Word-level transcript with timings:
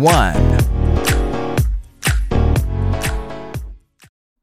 one. 0.00 0.32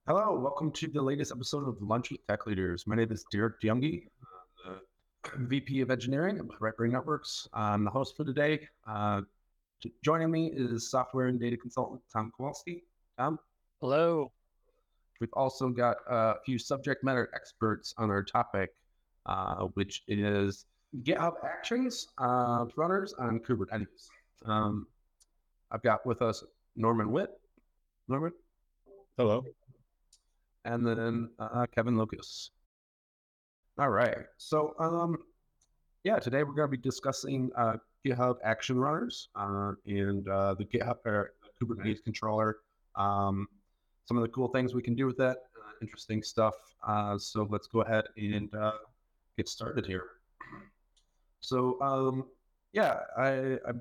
Hello, 0.05 0.37
welcome 0.37 0.71
to 0.73 0.87
the 0.87 1.01
latest 1.01 1.31
episode 1.31 1.67
of 1.67 1.81
Lunch 1.81 2.11
with 2.11 2.25
Tech 2.27 2.45
Leaders. 2.45 2.85
My 2.85 2.95
name 2.95 3.11
is 3.11 3.25
Derek 3.31 3.59
Youngie, 3.61 4.03
uh, 4.67 4.75
VP 5.35 5.81
of 5.81 5.89
Engineering 5.89 6.37
at 6.37 6.45
Right 6.61 6.77
Brain 6.77 6.91
Networks. 6.91 7.47
I'm 7.55 7.83
the 7.83 7.89
host 7.89 8.15
for 8.15 8.23
today. 8.23 8.67
Uh, 8.87 9.21
joining 10.03 10.29
me 10.29 10.51
is 10.55 10.91
software 10.91 11.25
and 11.25 11.39
data 11.39 11.57
consultant 11.57 12.01
Tom 12.13 12.31
Kowalski. 12.37 12.83
Tom, 13.17 13.39
Hello. 13.81 14.31
we've 15.19 15.33
also 15.33 15.69
got 15.69 15.97
a 16.07 16.35
few 16.45 16.59
subject 16.59 17.03
matter 17.03 17.31
experts 17.33 17.95
on 17.97 18.11
our 18.11 18.21
topic, 18.21 18.75
uh, 19.25 19.65
which 19.73 20.03
is 20.07 20.67
GitHub 21.01 21.33
Actions 21.43 22.09
uh, 22.19 22.65
runners 22.75 23.15
on 23.17 23.39
Kubernetes. 23.39 24.09
Um, 24.45 24.85
I've 25.71 25.81
got 25.83 26.05
with 26.05 26.21
us 26.21 26.43
Norman 26.75 27.11
Witt. 27.11 27.31
Norman, 28.07 28.31
Hello. 29.17 29.43
and 30.63 30.85
then 30.87 31.29
uh, 31.39 31.65
Kevin 31.73 31.97
Lucas. 31.97 32.51
All 33.77 33.89
right. 33.89 34.15
So, 34.37 34.73
um, 34.79 35.17
yeah, 36.05 36.19
today 36.19 36.43
we're 36.43 36.53
going 36.53 36.71
to 36.71 36.77
be 36.77 36.81
discussing 36.81 37.51
uh, 37.57 37.77
GitHub 38.05 38.37
Action 38.45 38.79
Runners 38.79 39.27
uh, 39.35 39.73
and 39.85 40.27
uh, 40.29 40.53
the 40.53 40.63
GitHub 40.63 40.97
or 41.05 41.33
Kubernetes 41.61 42.01
controller. 42.01 42.57
Um, 42.95 43.47
some 44.05 44.15
of 44.15 44.23
the 44.23 44.29
cool 44.29 44.47
things 44.47 44.73
we 44.73 44.81
can 44.81 44.95
do 44.95 45.05
with 45.05 45.17
that, 45.17 45.37
uh, 45.57 45.73
interesting 45.81 46.23
stuff. 46.23 46.55
Uh, 46.87 47.17
so 47.17 47.45
let's 47.49 47.67
go 47.67 47.81
ahead 47.81 48.05
and 48.15 48.53
uh, 48.55 48.71
get 49.35 49.49
started 49.49 49.85
here. 49.85 50.05
So, 51.41 51.77
um, 51.81 52.25
yeah, 52.71 52.99
I, 53.17 53.57
I 53.67 53.73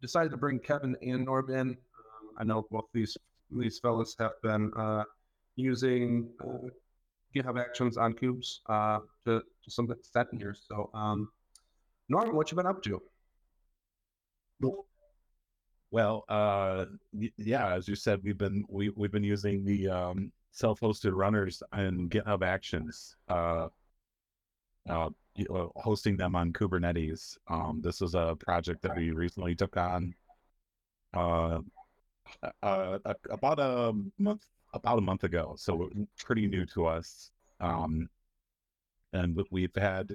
decided 0.00 0.30
to 0.30 0.36
bring 0.36 0.58
Kevin 0.58 0.96
and 1.02 1.24
Norman. 1.24 1.70
Um, 1.70 1.76
I 2.38 2.44
know 2.44 2.66
both 2.70 2.86
these 2.92 3.16
these 3.50 3.78
fellas 3.78 4.14
have 4.18 4.32
been 4.42 4.70
uh, 4.76 5.04
using 5.56 6.28
uh, 6.40 6.68
GitHub 7.34 7.58
Actions 7.58 7.96
on 7.96 8.12
Kubes 8.12 8.60
uh, 8.68 8.98
to, 9.24 9.40
to 9.40 9.70
some 9.70 9.90
extent 9.90 10.28
here. 10.32 10.54
So, 10.54 10.90
um, 10.94 11.30
Norman, 12.08 12.36
what 12.36 12.50
you 12.50 12.56
been 12.56 12.66
up 12.66 12.82
to? 12.82 13.02
Well, 15.90 16.24
uh, 16.28 16.84
yeah, 17.38 17.74
as 17.74 17.88
you 17.88 17.94
said, 17.94 18.20
we've 18.22 18.36
been 18.36 18.64
we 18.68 18.90
we've 18.90 19.12
been 19.12 19.24
using 19.24 19.64
the 19.64 19.88
um, 19.88 20.32
self-hosted 20.50 21.12
runners 21.14 21.62
and 21.72 22.10
GitHub 22.10 22.42
Actions, 22.42 23.16
uh, 23.28 23.68
uh, 24.88 25.08
uh, 25.46 25.66
hosting 25.76 26.16
them 26.16 26.34
on 26.34 26.52
Kubernetes. 26.52 27.36
Um, 27.48 27.80
this 27.82 28.02
is 28.02 28.14
a 28.14 28.36
project 28.38 28.82
that 28.82 28.96
we 28.96 29.10
recently 29.10 29.54
took 29.54 29.76
on 29.76 30.14
uh, 31.14 31.60
uh, 32.62 32.98
about 33.30 33.58
a 33.58 33.94
month 34.18 34.46
about 34.74 34.98
a 34.98 35.02
month 35.02 35.24
ago, 35.24 35.54
so 35.56 35.90
pretty 36.18 36.46
new 36.46 36.66
to 36.66 36.86
us. 36.86 37.30
Um, 37.60 38.08
and 39.12 39.40
we've 39.50 39.74
had 39.74 40.14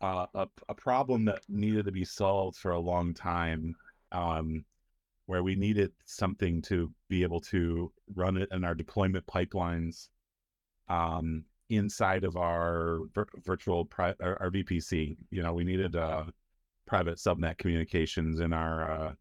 uh, 0.00 0.26
a 0.34 0.48
a 0.68 0.74
problem 0.74 1.24
that 1.26 1.42
needed 1.48 1.84
to 1.86 1.92
be 1.92 2.04
solved 2.04 2.56
for 2.56 2.72
a 2.72 2.80
long 2.80 3.14
time 3.14 3.74
um, 4.12 4.64
where 5.26 5.42
we 5.42 5.54
needed 5.54 5.92
something 6.04 6.60
to 6.62 6.90
be 7.08 7.22
able 7.22 7.40
to 7.40 7.90
run 8.14 8.36
it 8.36 8.48
in 8.52 8.64
our 8.64 8.74
deployment 8.74 9.26
pipelines 9.26 10.08
um, 10.88 11.44
inside 11.70 12.24
of 12.24 12.36
our 12.36 13.00
vir- 13.14 13.28
virtual 13.44 13.84
pri- 13.84 14.14
our, 14.20 14.40
our 14.40 14.50
VPC. 14.50 15.16
You 15.30 15.42
know, 15.42 15.52
we 15.52 15.64
needed 15.64 15.96
uh, 15.96 16.24
private 16.86 17.18
subnet 17.18 17.58
communications 17.58 18.40
in 18.40 18.52
our 18.52 18.90
uh, 18.90 19.12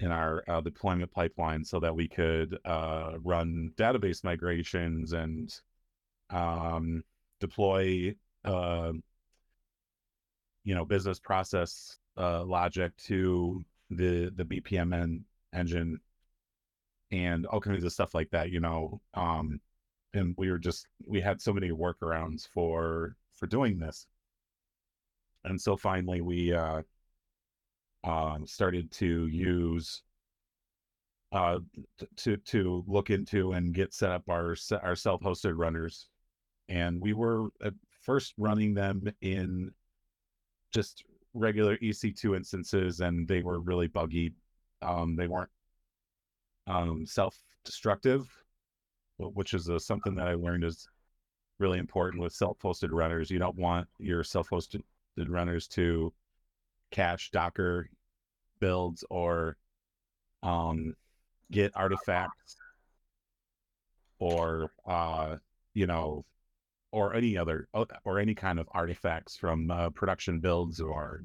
in 0.00 0.10
our 0.12 0.44
uh, 0.48 0.60
deployment 0.60 1.10
pipeline 1.10 1.64
so 1.64 1.80
that 1.80 1.94
we 1.94 2.06
could 2.06 2.58
uh, 2.64 3.12
run 3.22 3.72
database 3.76 4.22
migrations 4.24 5.12
and 5.12 5.60
um, 6.30 7.02
deploy 7.40 8.14
uh, 8.44 8.92
you 10.64 10.74
know 10.74 10.84
business 10.84 11.18
process 11.18 11.98
uh, 12.18 12.44
logic 12.44 12.94
to 12.96 13.64
the 13.90 14.30
the 14.36 14.44
BPMN 14.44 15.20
engine 15.54 15.98
and 17.10 17.46
all 17.46 17.60
kinds 17.60 17.84
of 17.84 17.92
stuff 17.92 18.14
like 18.14 18.30
that. 18.30 18.50
You 18.50 18.60
know, 18.60 19.00
um, 19.14 19.60
and 20.16 20.34
we 20.38 20.50
were 20.50 20.58
just 20.58 20.86
we 21.06 21.20
had 21.20 21.40
so 21.40 21.52
many 21.52 21.70
workarounds 21.70 22.48
for 22.48 23.16
for 23.32 23.46
doing 23.46 23.78
this, 23.78 24.06
and 25.44 25.60
so 25.60 25.76
finally 25.76 26.20
we 26.20 26.52
uh, 26.52 26.82
um, 28.04 28.46
started 28.46 28.90
to 28.92 29.26
use 29.26 30.02
uh 31.32 31.58
to 32.16 32.36
to 32.38 32.84
look 32.86 33.10
into 33.10 33.52
and 33.52 33.74
get 33.74 33.92
set 33.92 34.10
up 34.12 34.22
our 34.28 34.56
our 34.82 34.96
self-hosted 34.96 35.54
runners. 35.56 36.08
And 36.68 37.00
we 37.00 37.12
were 37.12 37.48
at 37.62 37.74
first 38.02 38.34
running 38.38 38.74
them 38.74 39.12
in 39.20 39.72
just 40.72 41.04
regular 41.34 41.76
EC2 41.78 42.36
instances 42.36 43.00
and 43.00 43.26
they 43.28 43.42
were 43.42 43.60
really 43.60 43.88
buggy. 43.88 44.32
Um, 44.82 45.16
they 45.16 45.26
weren't 45.26 45.50
um, 46.66 47.06
self-destructive, 47.06 48.28
which 49.18 49.54
is 49.54 49.70
something 49.78 50.14
that 50.14 50.28
I 50.28 50.34
learned 50.34 50.64
is 50.64 50.88
really 51.58 51.78
important 51.78 52.22
with 52.22 52.32
self-hosted 52.32 52.90
runners. 52.92 53.30
You 53.30 53.38
don't 53.38 53.56
want 53.56 53.88
your 53.98 54.22
self-hosted 54.22 54.82
runners 55.28 55.66
to 55.68 56.12
cache 56.90 57.30
Docker 57.30 57.88
builds 58.60 59.04
or 59.10 59.56
um, 60.42 60.94
get 61.50 61.72
artifacts 61.74 62.56
or 64.18 64.70
uh, 64.86 65.36
you 65.74 65.86
know 65.86 66.24
or 66.92 67.14
any 67.14 67.36
other 67.36 67.68
or 68.04 68.18
any 68.18 68.34
kind 68.34 68.58
of 68.58 68.68
artifacts 68.72 69.36
from 69.36 69.70
uh, 69.70 69.90
production 69.90 70.40
builds 70.40 70.80
or 70.80 71.24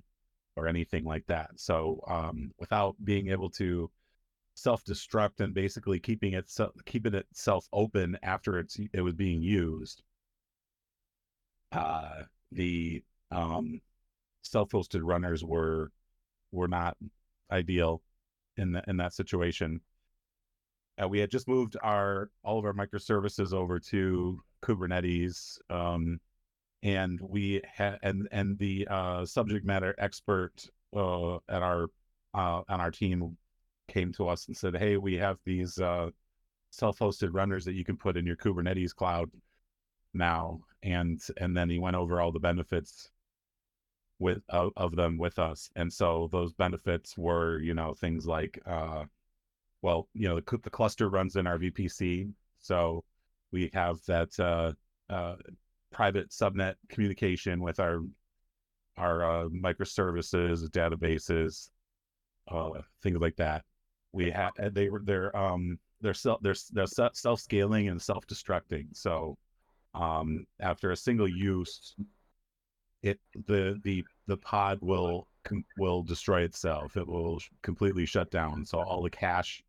or 0.56 0.68
anything 0.68 1.06
like 1.06 1.26
that. 1.28 1.50
So 1.56 2.02
um, 2.08 2.52
without 2.60 2.96
being 3.04 3.30
able 3.30 3.50
to 3.52 3.90
self-destruct 4.56 5.40
and 5.40 5.54
basically 5.54 6.00
keeping 6.00 6.34
it 6.34 6.52
keeping 6.86 7.14
itself 7.14 7.68
open 7.74 8.18
after 8.24 8.60
it's 8.60 8.78
it 8.94 9.02
was 9.02 9.16
being 9.16 9.42
used, 9.42 10.04
uh, 11.72 12.24
the 12.52 13.04
um, 13.32 13.82
self-hosted 14.44 15.02
runners 15.04 15.44
were 15.44 15.92
were 16.52 16.68
not 16.68 16.98
ideal 17.52 18.02
in 18.58 18.74
the, 18.74 18.84
in 18.88 18.98
that 18.98 19.14
situation. 19.14 19.82
Uh, 21.02 21.08
we 21.08 21.20
had 21.20 21.32
just 21.32 21.48
moved 21.48 21.78
our 21.82 22.30
all 22.44 22.60
of 22.60 22.66
our 22.66 22.74
microservices 22.74 23.54
over 23.54 23.80
to 23.80 24.40
Kubernetes, 24.62 25.58
um, 25.70 26.20
and 26.84 27.20
we 27.22 27.62
had 27.66 27.98
and 28.04 28.28
and 28.32 28.58
the 28.60 28.88
uh, 28.90 29.26
subject 29.26 29.66
matter 29.66 29.96
expert 29.98 30.54
uh, 30.96 31.36
at 31.50 31.64
our 31.64 31.88
uh, 32.34 32.62
on 32.68 32.82
our 32.82 32.92
team 32.92 33.38
came 33.92 34.12
to 34.14 34.28
us 34.28 34.48
and 34.48 34.58
said, 34.58 34.76
"Hey, 34.76 34.98
we 34.98 35.16
have 35.16 35.38
these 35.46 35.80
uh, 35.80 36.10
self-hosted 36.72 37.30
runners 37.34 37.66
that 37.66 37.74
you 37.74 37.86
can 37.86 37.98
put 37.98 38.18
in 38.18 38.26
your 38.26 38.38
Kubernetes 38.38 38.96
cloud 38.96 39.30
now," 40.14 40.62
and 40.84 41.22
and 41.38 41.56
then 41.56 41.70
he 41.70 41.80
went 41.80 41.96
over 41.96 42.22
all 42.22 42.32
the 42.32 42.40
benefits 42.40 43.10
with 44.20 44.42
of, 44.50 44.72
of 44.78 44.96
them 44.96 45.18
with 45.18 45.40
us, 45.40 45.70
and 45.76 45.92
so 45.92 46.30
those 46.32 46.54
benefits 46.54 47.18
were, 47.18 47.60
you 47.60 47.74
know, 47.74 47.94
things 47.94 48.26
like. 48.26 48.60
Uh, 48.66 49.06
well, 49.84 50.08
you 50.14 50.28
know, 50.28 50.40
the, 50.40 50.60
the 50.64 50.70
cluster 50.70 51.10
runs 51.10 51.36
in 51.36 51.48
our 51.48 51.58
VPC, 51.58 52.32
so 52.60 53.04
we 53.52 53.72
have 53.74 53.98
that 54.08 54.30
uh, 54.40 54.74
uh, 55.12 55.36
private 55.92 56.30
subnet 56.30 56.76
communication 56.90 57.62
with 57.62 57.80
our 57.80 58.02
our 58.98 59.24
uh, 59.24 59.50
microservices, 59.50 60.68
databases, 60.70 61.70
uh, 62.50 62.70
things 63.02 63.20
like 63.20 63.36
that. 63.38 63.64
We 64.14 64.30
have 64.32 64.52
they 64.74 64.90
were 64.90 65.02
they're 65.04 65.36
um 65.36 65.80
they're 66.02 66.14
self 66.14 66.42
they're 66.42 66.56
they're 66.72 66.88
self 66.88 67.40
scaling 67.40 67.90
and 67.90 68.02
self 68.02 68.26
destructing. 68.28 68.88
So 68.94 69.38
um 69.94 70.46
after 70.60 70.92
a 70.92 70.98
single 70.98 71.28
use, 71.28 71.96
it 73.04 73.20
the 73.48 73.80
the 73.84 74.04
the 74.28 74.38
pod 74.38 74.80
will 74.82 75.28
will 75.78 76.04
destroy 76.04 76.42
itself. 76.42 76.98
It 76.98 77.08
will 77.08 77.40
completely 77.62 78.06
shut 78.06 78.32
down. 78.32 78.66
So 78.66 78.80
all 78.80 79.02
the 79.02 79.10
cache, 79.10 79.64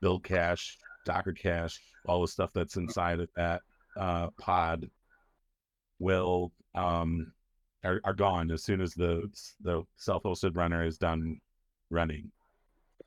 build 0.00 0.24
cache, 0.24 0.78
Docker 1.04 1.32
cache, 1.32 1.80
all 2.06 2.22
the 2.22 2.28
stuff 2.28 2.52
that's 2.52 2.76
inside 2.76 3.20
of 3.20 3.28
that 3.36 3.62
uh, 3.96 4.28
pod 4.38 4.88
will 5.98 6.52
um, 6.74 7.32
are, 7.84 8.00
are 8.04 8.14
gone 8.14 8.50
as 8.50 8.62
soon 8.62 8.80
as 8.80 8.94
the 8.94 9.28
the 9.62 9.82
self-hosted 9.96 10.56
runner 10.56 10.84
is 10.84 10.98
done 10.98 11.40
running. 11.90 12.30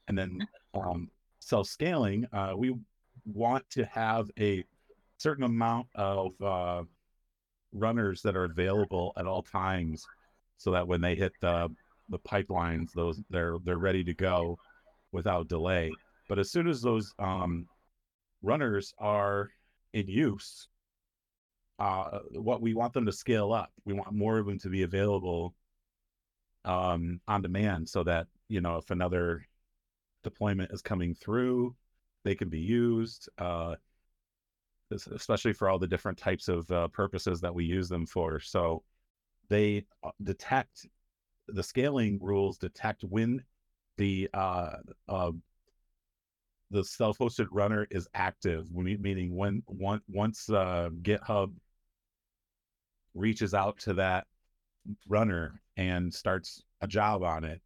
And 0.07 0.17
then 0.17 0.39
um, 0.73 1.09
self-scaling, 1.39 2.27
uh, 2.33 2.53
we 2.55 2.75
want 3.25 3.69
to 3.71 3.85
have 3.85 4.29
a 4.39 4.63
certain 5.17 5.44
amount 5.44 5.88
of 5.95 6.41
uh, 6.41 6.83
runners 7.71 8.21
that 8.21 8.35
are 8.35 8.45
available 8.45 9.13
at 9.17 9.25
all 9.25 9.41
times, 9.41 10.05
so 10.57 10.71
that 10.71 10.88
when 10.88 11.01
they 11.01 11.15
hit 11.15 11.33
the 11.41 11.69
the 12.09 12.19
pipelines, 12.19 12.91
those 12.94 13.21
they're 13.29 13.57
they're 13.63 13.77
ready 13.77 14.03
to 14.03 14.13
go 14.13 14.57
without 15.11 15.47
delay. 15.47 15.91
But 16.27 16.39
as 16.39 16.51
soon 16.51 16.67
as 16.67 16.81
those 16.81 17.13
um, 17.19 17.67
runners 18.41 18.94
are 18.99 19.49
in 19.94 20.07
use, 20.07 20.67
uh, 21.79 22.19
what 22.31 22.61
we 22.61 22.73
want 22.73 22.94
them 22.94 23.06
to 23.06 23.11
scale 23.11 23.53
up. 23.53 23.71
We 23.85 23.94
want 23.94 24.13
more 24.13 24.38
of 24.39 24.45
them 24.45 24.59
to 24.59 24.69
be 24.69 24.83
available 24.83 25.53
um, 26.65 27.19
on 27.27 27.41
demand, 27.41 27.89
so 27.89 28.03
that 28.03 28.27
you 28.49 28.61
know 28.61 28.77
if 28.77 28.89
another 28.91 29.45
deployment 30.23 30.71
is 30.71 30.81
coming 30.81 31.13
through, 31.13 31.75
they 32.23 32.35
can 32.35 32.49
be 32.49 32.59
used. 32.59 33.29
Uh, 33.37 33.75
especially 34.91 35.53
for 35.53 35.69
all 35.69 35.79
the 35.79 35.87
different 35.87 36.19
types 36.19 36.47
of 36.47 36.69
uh, 36.69 36.87
purposes 36.89 37.41
that 37.41 37.53
we 37.53 37.65
use 37.65 37.89
them 37.89 38.05
for. 38.05 38.39
So 38.39 38.83
they 39.49 39.85
uh, 40.03 40.11
detect 40.21 40.85
the 41.47 41.63
scaling 41.63 42.19
rules 42.21 42.57
detect 42.57 43.03
when 43.03 43.43
the 43.97 44.29
uh, 44.33 44.77
uh, 45.09 45.31
the 46.71 46.83
self-hosted 46.83 47.47
runner 47.51 47.85
is 47.91 48.07
active, 48.15 48.73
meaning 48.73 49.35
when 49.35 49.61
one, 49.67 50.01
once 50.07 50.49
uh, 50.49 50.89
GitHub 51.03 51.53
reaches 53.13 53.53
out 53.53 53.77
to 53.79 53.93
that 53.93 54.25
runner 55.07 55.61
and 55.77 56.11
starts 56.11 56.63
a 56.81 56.87
job 56.87 57.21
on 57.21 57.43
it, 57.43 57.61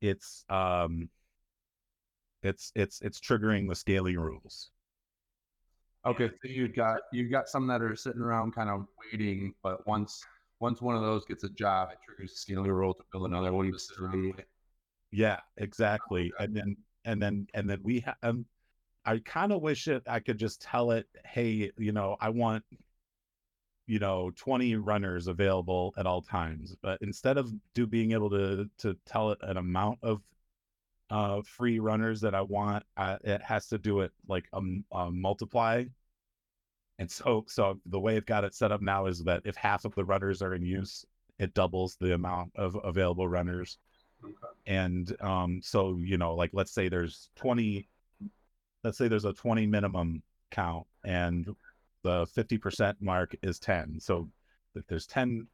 it's 0.00 0.46
um, 0.48 1.10
it's 2.42 2.72
it's 2.74 3.00
it's 3.00 3.20
triggering 3.20 3.68
the 3.68 3.74
scaling 3.74 4.18
rules. 4.18 4.70
Okay, 6.06 6.28
so 6.28 6.48
you've 6.48 6.74
got 6.74 7.00
you've 7.12 7.30
got 7.30 7.48
some 7.48 7.66
that 7.66 7.82
are 7.82 7.96
sitting 7.96 8.22
around 8.22 8.54
kind 8.54 8.70
of 8.70 8.86
waiting, 9.12 9.54
but 9.62 9.86
once 9.86 10.24
once 10.60 10.80
one 10.80 10.96
of 10.96 11.02
those 11.02 11.24
gets 11.24 11.44
a 11.44 11.48
job, 11.50 11.90
it 11.92 11.98
triggers 12.04 12.32
the 12.32 12.36
scaling 12.36 12.70
rule 12.70 12.94
to 12.94 13.02
build 13.12 13.26
another 13.26 13.52
one 13.52 13.70
to 13.70 13.78
sit 13.78 13.98
around 13.98 14.34
with. 14.36 14.44
Yeah, 15.10 15.40
exactly. 15.56 16.32
And 16.38 16.54
then 16.54 16.76
and 17.04 17.20
then 17.20 17.46
and 17.54 17.68
then 17.68 17.80
we 17.82 18.00
have. 18.00 18.16
Um, 18.22 18.46
I 19.04 19.18
kind 19.18 19.52
of 19.52 19.62
wish 19.62 19.88
it. 19.88 20.02
I 20.06 20.20
could 20.20 20.38
just 20.38 20.60
tell 20.60 20.90
it, 20.90 21.06
hey, 21.24 21.70
you 21.78 21.92
know, 21.92 22.16
I 22.20 22.28
want, 22.28 22.62
you 23.86 23.98
know, 23.98 24.30
twenty 24.36 24.76
runners 24.76 25.28
available 25.28 25.94
at 25.96 26.06
all 26.06 26.20
times. 26.20 26.76
But 26.82 27.00
instead 27.00 27.38
of 27.38 27.52
do 27.74 27.86
being 27.86 28.12
able 28.12 28.30
to 28.30 28.68
to 28.78 28.96
tell 29.06 29.30
it 29.30 29.38
an 29.42 29.56
amount 29.56 29.98
of 30.02 30.20
uh, 31.10 31.42
free 31.42 31.78
runners 31.78 32.20
that 32.20 32.34
I 32.34 32.42
want, 32.42 32.84
uh, 32.96 33.16
it 33.24 33.42
has 33.42 33.66
to 33.68 33.78
do 33.78 34.00
it 34.00 34.12
like 34.26 34.46
a, 34.52 34.60
a 34.92 35.10
multiply. 35.10 35.84
And 36.98 37.10
so, 37.10 37.44
so 37.48 37.80
the 37.86 38.00
way 38.00 38.16
I've 38.16 38.26
got 38.26 38.44
it 38.44 38.54
set 38.54 38.72
up 38.72 38.82
now 38.82 39.06
is 39.06 39.22
that 39.24 39.42
if 39.44 39.56
half 39.56 39.84
of 39.84 39.94
the 39.94 40.04
runners 40.04 40.42
are 40.42 40.54
in 40.54 40.62
use, 40.62 41.04
it 41.38 41.54
doubles 41.54 41.96
the 42.00 42.14
amount 42.14 42.52
of 42.56 42.76
available 42.82 43.28
runners. 43.28 43.78
Okay. 44.24 44.34
And 44.66 45.14
um, 45.20 45.60
so, 45.62 45.96
you 45.98 46.18
know, 46.18 46.34
like 46.34 46.50
let's 46.52 46.72
say 46.72 46.88
there's 46.88 47.30
20, 47.36 47.88
let's 48.82 48.98
say 48.98 49.06
there's 49.06 49.24
a 49.24 49.32
20 49.32 49.66
minimum 49.66 50.22
count 50.50 50.86
and 51.04 51.48
the 52.02 52.26
50% 52.26 52.96
mark 53.00 53.36
is 53.42 53.58
10. 53.58 54.00
So 54.00 54.28
if 54.74 54.86
there's 54.88 55.06
10 55.06 55.46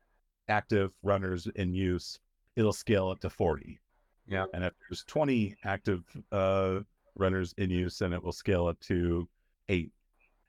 active 0.49 0.93
runners 1.03 1.47
in 1.57 1.75
use, 1.75 2.19
it'll 2.57 2.73
scale 2.73 3.09
up 3.09 3.21
to 3.21 3.31
40. 3.31 3.79
Yeah. 4.27 4.47
And 4.55 4.65
if 4.65 4.73
there's 4.89 5.05
20 5.05 5.57
active 5.65 6.03
uh, 6.33 6.81
runners 7.17 7.55
in 7.59 7.71
use, 7.71 7.99
then 7.99 8.13
it 8.13 8.23
will 8.23 8.33
scale 8.33 8.67
up 8.67 8.81
to 8.81 9.29
eight. 9.69 9.93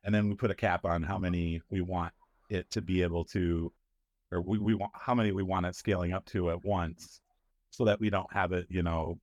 And 0.04 0.14
then 0.14 0.30
we 0.30 0.36
put 0.36 0.52
a 0.52 0.56
cap 0.56 0.86
on 0.86 1.04
how 1.04 1.18
many 1.18 1.62
we 1.70 1.82
want 1.82 2.14
it 2.50 2.70
to 2.72 2.82
be 2.82 3.02
able 3.02 3.26
to, 3.26 3.72
or 4.32 4.42
we, 4.42 4.60
we 4.60 4.76
want 4.76 4.92
how 4.94 5.16
many 5.16 5.32
we 5.32 5.44
want 5.44 5.66
it 5.66 5.76
scaling 5.76 6.14
up 6.14 6.26
to 6.28 6.52
at 6.52 6.64
once 6.64 7.22
so 7.72 7.86
that 7.86 8.00
we 8.00 8.10
don't 8.10 8.32
have 8.32 8.52
it, 8.52 8.68
you 8.70 8.84
know, 8.84 9.20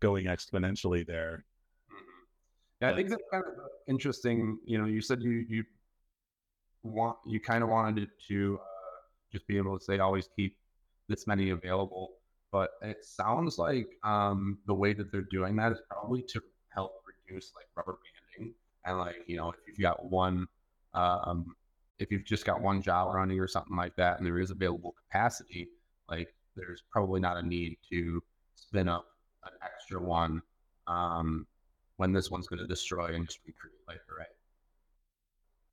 going 0.00 0.26
exponentially 0.26 1.06
there. 1.06 1.44
Mm-hmm. 1.90 2.84
Yeah, 2.84 2.90
I 2.90 2.94
think 2.96 3.08
that's 3.08 3.22
kind 3.30 3.44
of 3.46 3.52
interesting. 3.88 4.58
You 4.64 4.78
know, 4.78 4.86
you 4.86 5.00
said 5.00 5.22
you, 5.22 5.44
you 5.48 5.64
want, 6.82 7.16
you 7.26 7.40
kind 7.40 7.62
of 7.62 7.70
wanted 7.70 8.02
it 8.02 8.10
to 8.28 8.58
uh, 8.60 9.00
just 9.32 9.46
be 9.46 9.56
able 9.56 9.78
to 9.78 9.84
say 9.84 9.98
always 9.98 10.28
keep 10.36 10.56
this 11.08 11.26
many 11.26 11.50
available 11.50 12.17
but 12.50 12.70
it 12.82 13.04
sounds 13.04 13.58
like 13.58 13.88
um, 14.04 14.58
the 14.66 14.74
way 14.74 14.92
that 14.92 15.12
they're 15.12 15.22
doing 15.22 15.56
that 15.56 15.72
is 15.72 15.80
probably 15.90 16.22
to 16.22 16.40
help 16.68 16.92
reduce 17.06 17.52
like 17.54 17.66
rubber 17.76 17.98
banding 18.36 18.54
and 18.84 18.98
like 18.98 19.16
you 19.26 19.36
know 19.36 19.50
if 19.50 19.56
you've 19.66 19.78
got 19.78 20.04
one 20.10 20.46
um, 20.94 21.54
if 21.98 22.10
you've 22.10 22.24
just 22.24 22.44
got 22.44 22.60
one 22.60 22.80
job 22.80 23.14
running 23.14 23.38
or 23.38 23.48
something 23.48 23.76
like 23.76 23.94
that 23.96 24.18
and 24.18 24.26
there 24.26 24.38
is 24.38 24.50
available 24.50 24.94
capacity 25.06 25.68
like 26.08 26.34
there's 26.56 26.82
probably 26.90 27.20
not 27.20 27.36
a 27.36 27.46
need 27.46 27.76
to 27.90 28.22
spin 28.54 28.88
up 28.88 29.06
an 29.44 29.52
extra 29.62 30.00
one 30.00 30.42
um, 30.86 31.46
when 31.96 32.12
this 32.12 32.30
one's 32.30 32.48
going 32.48 32.60
to 32.60 32.66
destroy 32.66 33.14
and 33.14 33.26
just 33.26 33.40
recreate 33.46 33.76
later 33.88 34.02
right 34.18 34.26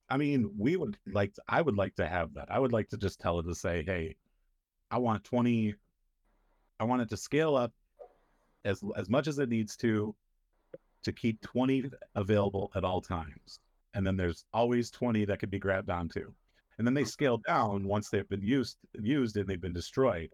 I 0.07 0.17
mean, 0.17 0.51
we 0.57 0.75
would 0.75 0.97
like 1.11 1.33
to, 1.33 1.41
I 1.47 1.61
would 1.61 1.77
like 1.77 1.95
to 1.95 2.07
have 2.07 2.35
that. 2.35 2.51
I 2.51 2.59
would 2.59 2.71
like 2.71 2.89
to 2.89 2.97
just 2.97 3.19
tell 3.19 3.39
it 3.39 3.43
to 3.43 3.55
say, 3.55 3.83
hey, 3.83 4.15
I 4.91 4.99
want 4.99 5.23
20 5.23 5.73
I 6.79 6.83
want 6.83 7.01
it 7.01 7.09
to 7.09 7.17
scale 7.17 7.55
up 7.55 7.71
as 8.63 8.81
as 8.95 9.09
much 9.09 9.27
as 9.27 9.39
it 9.39 9.49
needs 9.49 9.75
to 9.77 10.15
to 11.03 11.13
keep 11.13 11.39
20 11.41 11.91
available 12.15 12.71
at 12.75 12.83
all 12.83 12.99
times. 12.99 13.59
And 13.93 14.05
then 14.05 14.17
there's 14.17 14.43
always 14.53 14.89
20 14.89 15.25
that 15.25 15.39
could 15.39 15.51
be 15.51 15.59
grabbed 15.59 15.89
onto. 15.89 16.33
And 16.77 16.85
then 16.85 16.95
they 16.95 17.05
scale 17.05 17.37
down 17.37 17.87
once 17.87 18.09
they've 18.09 18.27
been 18.27 18.41
used 18.41 18.77
used 18.99 19.37
and 19.37 19.47
they've 19.47 19.61
been 19.61 19.71
destroyed. 19.71 20.29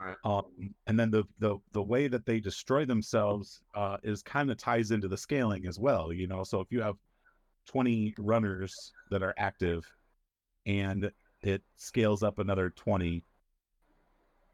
Right. 0.00 0.16
Um, 0.24 0.74
and 0.86 0.98
then 0.98 1.10
the, 1.10 1.24
the 1.38 1.58
the 1.72 1.82
way 1.82 2.08
that 2.08 2.24
they 2.24 2.40
destroy 2.40 2.84
themselves 2.84 3.60
uh, 3.74 3.98
is 4.02 4.22
kind 4.22 4.50
of 4.50 4.56
ties 4.56 4.90
into 4.90 5.08
the 5.08 5.16
scaling 5.16 5.66
as 5.66 5.78
well. 5.78 6.12
You 6.12 6.26
know, 6.26 6.44
so 6.44 6.60
if 6.60 6.68
you 6.70 6.80
have 6.80 6.96
20 7.66 8.14
runners 8.18 8.92
that 9.10 9.22
are 9.22 9.34
active 9.36 9.84
and 10.66 11.10
it 11.42 11.62
scales 11.76 12.22
up 12.22 12.38
another 12.38 12.70
20 12.70 13.22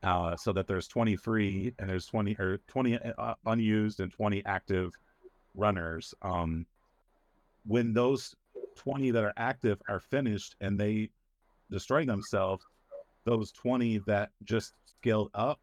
uh, 0.02 0.36
so 0.36 0.52
that 0.52 0.66
there's 0.66 0.88
23 0.88 1.74
and 1.78 1.88
there's 1.90 2.06
20 2.06 2.36
or 2.38 2.58
20 2.68 2.98
uh, 3.18 3.34
unused 3.46 4.00
and 4.00 4.12
20 4.12 4.44
active 4.46 4.92
runners. 5.54 6.14
Um, 6.22 6.66
when 7.66 7.92
those 7.92 8.34
20 8.76 9.10
that 9.10 9.24
are 9.24 9.34
active 9.36 9.80
are 9.88 10.00
finished 10.00 10.54
and 10.60 10.78
they 10.78 11.10
destroy 11.70 12.04
themselves, 12.04 12.64
those 13.24 13.52
20 13.52 13.98
that 14.06 14.30
just 14.44 14.72
scaled 14.86 15.30
up 15.34 15.60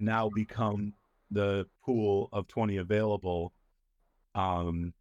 now 0.00 0.30
become 0.34 0.92
the 1.30 1.66
pool 1.84 2.28
of 2.32 2.48
20 2.48 2.78
available 2.78 3.52
um, 4.34 4.92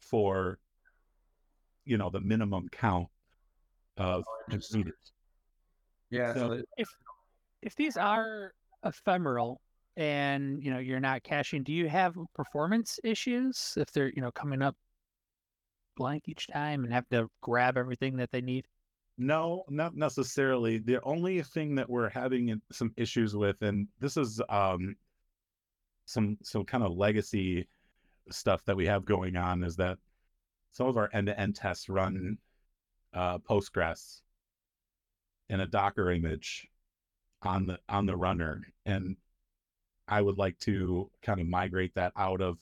for 0.00 0.58
you 1.84 1.98
know 1.98 2.10
the 2.10 2.20
minimum 2.20 2.68
count 2.70 3.08
of 3.96 4.24
computers. 4.48 4.94
Yeah, 6.10 6.34
so, 6.34 6.40
so 6.40 6.62
if 6.76 6.88
if 7.64 7.74
these 7.74 7.96
are 7.96 8.52
ephemeral 8.84 9.60
and 9.96 10.62
you 10.62 10.70
know 10.70 10.78
you're 10.78 11.00
not 11.00 11.22
caching, 11.22 11.62
do 11.62 11.72
you 11.72 11.88
have 11.88 12.14
performance 12.34 13.00
issues 13.02 13.74
if 13.76 13.90
they're 13.90 14.12
you 14.14 14.22
know 14.22 14.30
coming 14.30 14.62
up 14.62 14.76
blank 15.96 16.24
each 16.28 16.46
time 16.48 16.84
and 16.84 16.92
have 16.92 17.08
to 17.08 17.28
grab 17.40 17.76
everything 17.76 18.16
that 18.16 18.30
they 18.30 18.40
need? 18.40 18.66
No, 19.16 19.64
not 19.68 19.96
necessarily. 19.96 20.78
The 20.78 21.00
only 21.02 21.40
thing 21.42 21.74
that 21.76 21.88
we're 21.88 22.08
having 22.08 22.60
some 22.72 22.92
issues 22.96 23.34
with, 23.34 23.62
and 23.62 23.86
this 24.00 24.16
is 24.16 24.40
um, 24.48 24.96
some 26.04 26.36
some 26.42 26.64
kind 26.64 26.84
of 26.84 26.92
legacy 26.92 27.66
stuff 28.30 28.64
that 28.64 28.76
we 28.76 28.86
have 28.86 29.04
going 29.04 29.36
on, 29.36 29.62
is 29.64 29.76
that 29.76 29.98
some 30.72 30.88
of 30.88 30.96
our 30.96 31.08
end-to-end 31.12 31.54
tests 31.54 31.88
run 31.88 32.36
uh, 33.14 33.38
Postgres 33.38 34.20
in 35.48 35.60
a 35.60 35.66
Docker 35.66 36.10
image, 36.10 36.66
on 37.46 37.66
the 37.66 37.78
on 37.88 38.06
the 38.06 38.16
runner 38.16 38.62
and 38.86 39.16
i 40.08 40.20
would 40.20 40.38
like 40.38 40.58
to 40.58 41.10
kind 41.22 41.40
of 41.40 41.46
migrate 41.46 41.94
that 41.94 42.12
out 42.16 42.40
of 42.40 42.58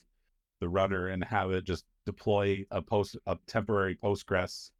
the 0.59 0.69
runner 0.69 1.07
and 1.07 1.23
have 1.23 1.51
it 1.51 1.63
just 1.63 1.85
deploy 2.05 2.65
a 2.71 2.81
post 2.81 3.17
a 3.27 3.37
temporary 3.47 3.95
postgres 3.95 4.71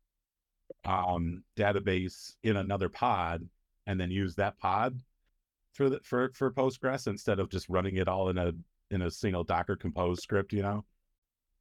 um, 0.85 1.43
database 1.57 2.35
in 2.43 2.57
another 2.57 2.89
pod 2.89 3.47
and 3.85 3.99
then 3.99 4.11
use 4.11 4.35
that 4.35 4.57
pod 4.59 4.99
for 5.73 5.89
the 5.89 5.99
for 6.03 6.31
for 6.33 6.51
Postgres 6.51 7.07
instead 7.07 7.39
of 7.39 7.49
just 7.49 7.67
running 7.69 7.97
it 7.97 8.07
all 8.07 8.29
in 8.29 8.37
a 8.37 8.53
in 8.91 9.01
a 9.01 9.11
single 9.11 9.43
Docker 9.43 9.75
compose 9.75 10.21
script, 10.21 10.53
you 10.53 10.61
know. 10.61 10.85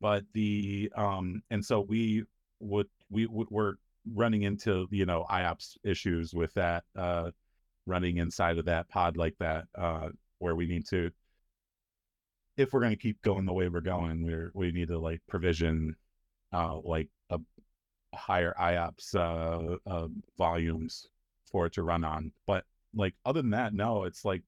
But 0.01 0.25
the 0.33 0.93
um 0.97 1.43
and 1.51 1.65
so 1.65 1.81
we 1.81 2.25
would 2.61 2.89
we 3.11 3.27
would 3.27 3.51
we're 3.51 3.75
running 4.15 4.43
into 4.43 4.87
you 4.91 5.07
know 5.07 5.27
IOPS 5.31 5.77
issues 5.85 6.35
with 6.35 6.53
that 6.55 6.85
uh 6.97 7.31
running 7.87 8.19
inside 8.19 8.59
of 8.59 8.67
that 8.67 8.89
pod 8.89 9.17
like 9.17 9.35
that 9.39 9.65
uh 9.77 10.09
where 10.39 10.55
we 10.55 10.67
need 10.67 10.87
to 10.87 11.11
if 12.57 12.73
we're 12.73 12.81
going 12.81 12.93
to 12.93 12.97
keep 12.97 13.21
going 13.23 13.45
the 13.45 13.53
way 13.53 13.69
we're 13.69 13.81
going 13.81 14.25
we're 14.25 14.51
we 14.55 14.71
need 14.73 14.89
to 14.89 14.99
like 14.99 15.21
provision 15.29 15.95
uh 16.53 16.79
like 16.85 17.09
a 17.31 17.39
higher 18.15 18.55
IOPS 18.61 19.15
uh, 19.15 19.77
uh 19.89 20.09
volumes 20.37 21.07
for 21.51 21.67
it 21.67 21.73
to 21.75 21.83
run 21.83 22.05
on. 22.05 22.33
But 22.47 22.65
like 22.95 23.15
other 23.25 23.41
than 23.43 23.51
that 23.51 23.73
no 23.75 24.05
it's 24.05 24.25
like 24.25 24.43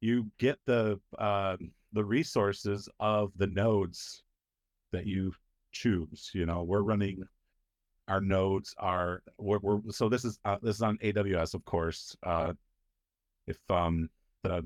you 0.00 0.30
get 0.38 0.58
the 0.66 1.00
uh 1.18 1.56
the 1.92 2.04
resources 2.04 2.88
of 3.00 3.32
the 3.36 3.46
nodes 3.46 4.22
that 4.92 5.06
you 5.06 5.32
choose 5.72 6.30
you 6.34 6.46
know? 6.46 6.62
We're 6.62 6.82
running 6.82 7.22
our 8.08 8.20
nodes 8.20 8.74
are 8.78 9.22
we're, 9.38 9.58
we're 9.58 9.80
so 9.90 10.08
this 10.08 10.24
is 10.24 10.38
uh, 10.44 10.56
this 10.62 10.76
is 10.76 10.82
on 10.82 10.96
aws 10.98 11.54
of 11.54 11.64
course 11.64 12.16
uh 12.24 12.52
if 13.46 13.58
um 13.70 14.08
the 14.42 14.64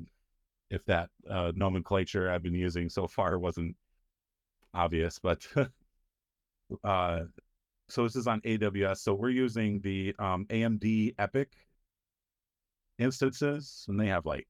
if 0.70 0.84
that 0.86 1.10
uh 1.28 1.52
nomenclature 1.54 2.30
i've 2.30 2.42
been 2.42 2.54
using 2.54 2.88
so 2.88 3.06
far 3.06 3.38
wasn't 3.38 3.76
obvious 4.74 5.18
but 5.18 5.46
uh 6.84 7.20
so 7.88 8.04
this 8.04 8.16
is 8.16 8.26
on 8.26 8.40
aws 8.42 8.98
so 8.98 9.12
we're 9.12 9.28
using 9.28 9.80
the 9.80 10.14
um 10.18 10.46
amd 10.50 11.14
EPYC 11.16 11.46
instances 12.98 13.84
and 13.88 13.98
they 14.00 14.06
have 14.06 14.24
like 14.24 14.46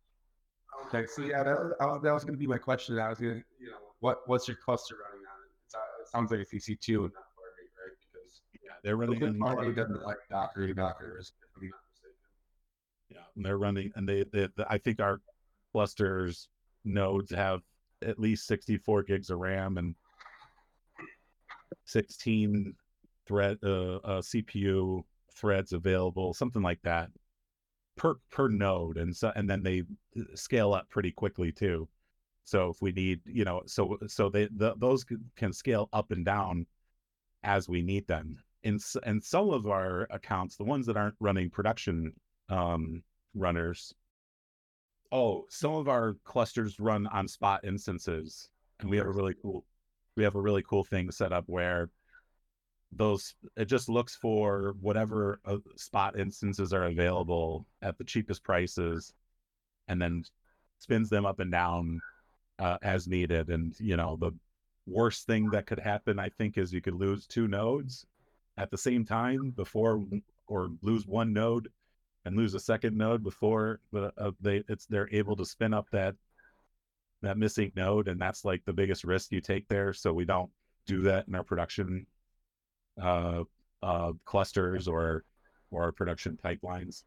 Okay, 0.87 1.06
so 1.06 1.22
yeah, 1.22 1.42
that, 1.42 1.56
was- 1.56 2.02
that 2.02 2.12
was 2.12 2.25
going 2.25 2.34
to 2.34 2.38
be 2.38 2.46
my 2.46 2.58
question. 2.58 2.99
I 2.99 3.08
was 3.08 3.18
going 3.18 3.34
to, 3.34 3.44
you 3.61 3.70
know, 3.70 3.76
what 4.00 4.26
what's 4.26 4.49
your 4.49 4.56
cluster 4.56 4.96
running 4.96 5.25
on? 5.25 6.00
It 6.00 6.08
sounds 6.08 6.30
like 6.30 6.40
it's 6.40 6.52
EC2 6.52 7.04
and 7.04 7.12
Fargate, 7.12 7.72
right? 7.78 7.96
Because 8.12 8.42
yeah 8.62 8.70
they're 8.82 8.96
running 8.96 9.20
Fargate 9.20 9.76
doesn't 9.76 10.02
like 10.02 10.18
Docker. 10.30 10.72
Docker 10.72 11.18
is, 11.18 11.32
if 11.42 11.48
I'm 11.56 11.68
not 11.68 11.80
mistaken. 11.90 12.16
Yeah, 13.10 13.18
and 13.36 13.44
they're 13.44 13.58
running, 13.58 13.92
and 13.94 14.08
they, 14.08 14.24
they, 14.32 14.48
the 14.56 14.66
I 14.68 14.78
think 14.78 15.00
our 15.00 15.20
clusters 15.72 16.48
nodes 16.84 17.30
have 17.32 17.60
at 18.04 18.18
least 18.18 18.46
64 18.46 19.04
gigs 19.04 19.30
of 19.30 19.38
RAM 19.38 19.78
and 19.78 19.94
16 21.84 22.74
thread 23.26 23.58
uh, 23.62 23.96
uh, 23.96 24.20
CPU 24.20 25.02
threads 25.34 25.72
available, 25.72 26.34
something 26.34 26.62
like 26.62 26.80
that 26.82 27.10
per 27.96 28.16
per 28.30 28.48
node, 28.48 28.96
and 28.98 29.14
so 29.14 29.32
and 29.36 29.48
then 29.48 29.62
they 29.62 29.82
uh, 30.18 30.22
scale 30.34 30.74
up 30.74 30.88
pretty 30.88 31.12
quickly 31.12 31.52
too. 31.52 31.88
So 32.44 32.70
if 32.70 32.82
we 32.82 32.92
need, 32.92 33.20
you 33.24 33.44
know, 33.44 33.62
so 33.66 33.98
so 34.08 34.28
they 34.28 34.48
the, 34.56 34.74
those 34.76 35.04
can 35.36 35.52
scale 35.52 35.88
up 35.92 36.10
and 36.10 36.24
down 36.24 36.66
as 37.44 37.68
we 37.68 37.82
need 37.82 38.06
them. 38.06 38.38
In 38.64 38.76
s- 38.76 38.97
and 39.02 39.23
some 39.23 39.50
of 39.50 39.66
our 39.66 40.07
accounts, 40.11 40.57
the 40.57 40.64
ones 40.64 40.87
that 40.87 40.97
aren't 40.97 41.16
running 41.21 41.50
production 41.50 42.12
um, 42.49 43.02
runners. 43.35 43.95
Oh, 45.11 45.47
some 45.50 45.75
of 45.75 45.88
our 45.88 46.16
clusters 46.25 46.81
run 46.81 47.07
on 47.09 47.28
spot 47.28 47.64
instances, 47.64 48.49
and 48.81 48.88
we 48.88 48.97
have 48.97 49.07
a 49.07 49.12
really 49.12 49.35
cool, 49.42 49.64
we 50.16 50.23
have 50.23 50.37
a 50.37 50.40
really 50.40 50.62
cool 50.62 50.85
thing 50.85 51.11
set 51.11 51.33
up 51.33 51.45
where 51.47 51.90
those 52.92 53.35
it 53.57 53.64
just 53.66 53.88
looks 53.88 54.14
for 54.14 54.75
whatever 54.81 55.40
uh, 55.45 55.57
spot 55.76 56.19
instances 56.19 56.73
are 56.73 56.85
available 56.85 57.66
at 57.81 57.97
the 57.99 58.04
cheapest 58.04 58.45
prices, 58.45 59.12
and 59.88 60.00
then 60.00 60.23
spins 60.78 61.09
them 61.09 61.26
up 61.26 61.40
and 61.40 61.50
down 61.50 62.00
uh, 62.59 62.78
as 62.83 63.09
needed. 63.09 63.49
And 63.50 63.75
you 63.81 63.97
know, 63.97 64.16
the 64.16 64.33
worst 64.87 65.26
thing 65.26 65.50
that 65.50 65.66
could 65.66 65.78
happen, 65.78 66.19
I 66.19 66.28
think, 66.28 66.59
is 66.59 66.73
you 66.73 66.81
could 66.81 66.95
lose 66.95 67.26
two 67.26 67.49
nodes 67.49 68.07
at 68.56 68.71
the 68.71 68.78
same 68.78 69.04
time 69.04 69.52
before, 69.56 70.04
or 70.47 70.68
lose 70.82 71.06
one 71.06 71.32
node 71.32 71.68
and 72.25 72.37
lose 72.37 72.54
a 72.54 72.61
second 72.61 72.97
node 72.97 73.23
before 73.23 73.80
the, 73.92 74.12
uh, 74.18 74.30
they 74.40 74.62
it's 74.68 74.87
they're 74.87 75.09
able 75.12 75.37
to 75.37 75.44
spin 75.44 75.75
up 75.75 75.88
that 75.90 76.14
that 77.23 77.38
missing 77.38 77.73
node, 77.76 78.09
and 78.09 78.21
that's 78.21 78.44
like 78.44 78.64
the 78.64 78.73
biggest 78.73 79.04
risk 79.04 79.32
you 79.32 79.40
take 79.40 79.66
there. 79.68 79.92
So 79.92 80.12
we 80.12 80.25
don't 80.25 80.50
do 80.87 81.00
that 81.02 81.28
in 81.28 81.35
our 81.35 81.44
production 81.44 82.06
uh, 83.00 83.44
uh, 83.82 84.12
clusters 84.25 84.88
or 84.88 85.25
or 85.71 85.85
our 85.85 85.92
production 85.92 86.38
pipelines. 86.42 87.04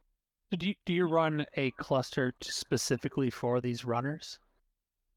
Do 0.58 0.68
you, 0.68 0.76
do 0.86 0.94
you 0.94 1.06
run 1.06 1.46
a 1.56 1.72
cluster 1.72 2.34
specifically 2.42 3.30
for 3.30 3.60
these 3.62 3.84
runners? 3.84 4.40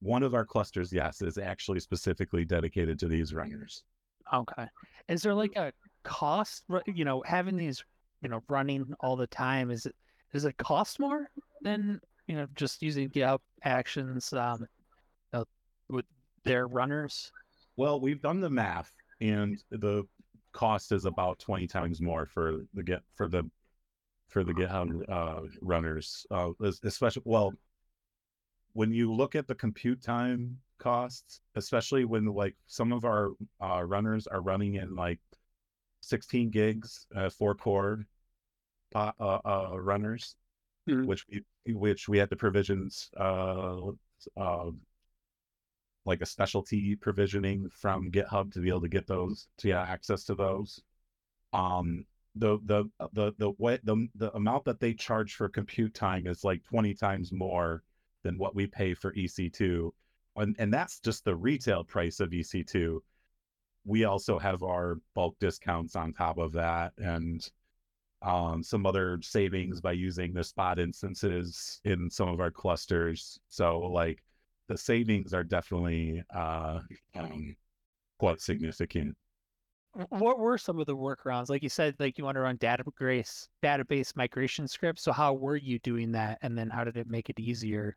One 0.00 0.23
of 0.23 0.35
our 0.35 0.44
clusters, 0.44 0.92
yes, 0.92 1.23
is 1.23 1.38
actually 1.38 1.80
specifically 1.80 2.44
dedicated 2.44 2.99
to 3.00 3.08
these 3.08 3.35
runners. 3.35 3.85
Okay. 4.32 4.66
Is 5.08 5.23
there 5.23 5.35
like 5.35 5.54
a 5.56 5.73
cost, 6.02 6.64
you 6.87 7.05
know, 7.05 7.23
having 7.26 7.57
these, 7.57 7.83
you 8.23 8.28
know, 8.28 8.43
running 8.49 8.93
all 9.00 9.17
the 9.17 9.26
time? 9.26 9.71
Is 9.71 9.87
it 9.87 9.95
does 10.33 10.45
it 10.45 10.57
cost 10.59 11.00
more 11.00 11.31
than 11.62 12.00
you 12.26 12.37
know 12.37 12.47
just 12.55 12.83
using 12.83 13.09
GitHub 13.09 13.38
Actions 13.64 14.33
um, 14.33 14.67
uh, 15.33 15.45
with 15.88 16.05
their 16.45 16.67
runners? 16.67 17.33
Well, 17.76 18.00
we've 18.00 18.21
done 18.21 18.40
the 18.40 18.50
math, 18.50 18.93
and 19.21 19.59
the 19.71 20.05
cost 20.52 20.93
is 20.93 21.05
about 21.05 21.38
twenty 21.38 21.67
times 21.67 22.00
more 22.00 22.26
for 22.26 22.61
the 22.75 22.83
get 22.83 23.02
for 23.14 23.28
the 23.28 23.49
for 24.28 24.45
the 24.45 24.52
GitHub 24.52 25.09
uh, 25.09 25.49
runners, 25.62 26.26
uh, 26.31 26.50
especially 26.85 27.23
well. 27.25 27.52
When 28.75 28.93
you 28.93 29.12
look 29.12 29.35
at 29.35 29.49
the 29.49 29.55
compute 29.55 30.02
time 30.02 30.59
costs, 30.78 31.40
especially 31.57 32.05
when 32.05 32.26
like 32.26 32.55
some 32.67 32.93
of 32.93 33.05
our 33.05 33.31
uh, 33.61 33.83
runners 33.83 34.26
are 34.26 34.40
running 34.40 34.75
in 34.75 34.95
like 34.95 35.19
16 36.00 36.50
gigs, 36.50 37.07
uh, 37.14 37.31
four 37.31 37.55
core 37.55 38.07
uh, 38.95 39.12
uh, 39.21 39.76
runners, 39.78 40.37
Mhm. 40.88 41.07
which 41.07 41.26
we 41.28 41.45
which 41.75 42.09
we 42.09 42.17
had 42.17 42.31
the 42.31 42.37
provisions 42.37 43.11
uh, 43.19 43.90
uh, 44.37 44.71
like 46.07 46.23
a 46.23 46.26
specialty 46.26 46.97
provisioning 46.97 47.69
from 47.69 48.11
GitHub 48.11 48.52
to 48.55 48.61
be 48.61 48.69
able 48.71 48.81
to 48.81 48.88
get 48.88 49.07
those 49.07 49.49
to 49.59 49.69
get 49.69 49.76
access 49.88 50.25
to 50.25 50.35
those. 50.35 50.83
Um, 51.52 52.07
the 52.35 52.59
the 52.64 52.85
the 53.12 53.35
the 53.37 53.50
way 53.59 53.78
the 53.85 54.09
the 54.14 54.35
amount 54.35 54.64
that 54.64 54.81
they 54.81 54.95
charge 54.95 55.35
for 55.35 55.49
compute 55.49 55.93
time 55.93 56.26
is 56.26 56.45
like 56.45 56.62
20 56.64 56.95
times 56.95 57.33
more 57.33 57.83
than 58.23 58.38
what 58.38 58.55
we 58.55 58.67
pay 58.67 58.95
for 58.95 59.12
EC2. 59.12 59.93
And 60.37 60.57
and 60.59 60.73
that's 60.73 61.00
just 61.00 61.25
the 61.25 61.37
retail 61.37 61.85
price 61.85 62.21
of 62.21 62.31
EC2. 62.33 63.02
We 63.88 64.04
also 64.04 64.38
have 64.38 64.62
our 64.62 64.99
bulk 65.14 65.37
discounts 65.40 65.97
on 65.97 66.12
top 66.12 66.37
of 66.37 66.52
that 66.52 66.92
and 66.99 67.49
um, 68.21 68.62
some 68.62 68.85
other 68.85 69.18
savings 69.23 69.80
by 69.80 69.92
using 69.92 70.35
the 70.35 70.45
spot 70.45 70.78
instances 70.78 71.80
in 71.85 72.11
some 72.11 72.28
of 72.28 72.38
our 72.38 72.50
clusters. 72.50 73.40
So 73.49 73.78
like 73.78 74.23
the 74.68 74.76
savings 74.76 75.33
are 75.33 75.42
definitely 75.42 76.23
uh, 76.35 76.80
um, 77.16 77.57
quite 78.18 78.42
significant. 78.42 79.16
What 80.11 80.38
were 80.38 80.59
some 80.59 80.78
of 80.78 80.87
the 80.87 80.95
workarounds? 80.95 81.49
Like 81.49 81.62
you 81.62 81.71
said, 81.71 81.97
like 81.99 82.18
you 82.18 82.25
want 82.25 82.35
to 82.35 82.42
run 82.42 82.59
database 82.59 83.49
database 83.62 84.14
migration 84.16 84.68
scripts. 84.68 85.02
So 85.02 85.12
how 85.12 85.33
were 85.33 85.57
you 85.57 85.78
doing 85.78 86.12
that, 86.12 86.38
and 86.42 86.57
then 86.57 86.68
how 86.68 86.85
did 86.85 86.99
it 86.99 87.09
make 87.09 87.30
it 87.30 87.40
easier 87.40 87.97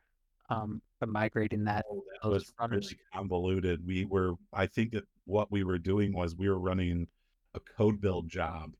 um, 0.51 0.81
by 0.99 1.07
migrating 1.07 1.63
that? 1.63 1.85
That 2.21 2.29
was 2.29 2.53
runners. 2.59 2.91
really 2.91 2.99
convoluted. 3.13 3.85
We 3.85 4.05
were, 4.05 4.35
I 4.53 4.67
think 4.67 4.91
that 4.91 5.05
what 5.25 5.51
we 5.51 5.63
were 5.63 5.77
doing 5.79 6.13
was 6.13 6.35
we 6.35 6.49
were 6.49 6.59
running 6.59 7.07
a 7.55 7.59
code 7.59 7.99
build 8.01 8.29
job, 8.29 8.73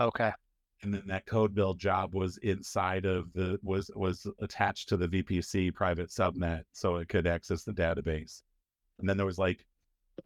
Okay. 0.00 0.32
and 0.82 0.92
then 0.92 1.02
that 1.06 1.26
code 1.26 1.54
build 1.54 1.78
job 1.78 2.14
was 2.14 2.36
inside 2.38 3.04
of 3.06 3.32
the 3.32 3.58
was 3.62 3.90
was 3.94 4.26
attached 4.40 4.88
to 4.90 4.96
the 4.96 5.08
VPC 5.08 5.74
private 5.74 6.10
subnet, 6.10 6.62
so 6.72 6.96
it 6.96 7.08
could 7.08 7.26
access 7.26 7.62
the 7.64 7.72
database. 7.72 8.42
And 8.98 9.08
then 9.08 9.16
there 9.16 9.26
was 9.26 9.38
like 9.38 9.66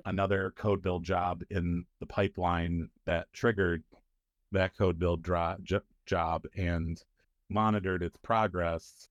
another 0.04 0.52
code 0.56 0.82
build 0.82 1.02
job 1.04 1.42
in 1.50 1.84
the 2.00 2.06
pipeline 2.06 2.90
that 3.06 3.26
triggered 3.32 3.82
that 4.52 4.76
code 4.76 4.98
build 4.98 5.22
dro- 5.22 5.56
jo- 5.62 5.80
job 6.06 6.44
and 6.56 7.02
monitored 7.48 8.02
its 8.02 8.16
progress 8.18 9.08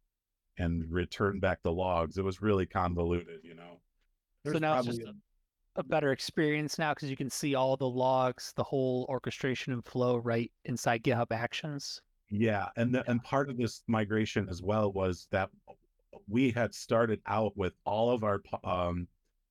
and 0.58 0.84
return 0.90 1.40
back 1.40 1.62
the 1.64 1.72
logs. 1.72 2.18
It 2.18 2.24
was 2.24 2.42
really 2.42 2.66
convoluted, 2.66 3.42
you 3.44 3.56
know. 3.56 3.80
so 4.46 4.52
There's 4.52 4.62
now 4.62 4.78
it's 4.80 4.88
just 4.88 5.02
a, 5.02 5.14
a 5.76 5.84
better 5.84 6.12
experience 6.12 6.80
now 6.80 6.94
because 6.94 7.10
you 7.10 7.18
can 7.18 7.30
see 7.30 7.56
all 7.56 7.78
the 7.78 7.90
logs, 7.90 8.54
the 8.56 8.64
whole 8.64 9.06
orchestration 9.10 9.74
and 9.74 9.86
flow 9.86 10.18
right 10.18 10.52
inside 10.66 11.04
GitHub 11.04 11.32
Actions. 11.32 12.02
Yeah, 12.30 12.68
and 12.76 12.94
the, 12.94 13.10
and 13.10 13.24
part 13.24 13.50
of 13.50 13.58
this 13.58 13.84
migration 13.88 14.50
as 14.50 14.62
well 14.62 14.92
was 14.92 15.28
that 15.32 15.50
we 16.28 16.52
had 16.52 16.74
started 16.74 17.22
out 17.26 17.56
with 17.56 17.74
all 17.86 18.12
of 18.12 18.24
our 18.24 18.42
um, 18.64 19.08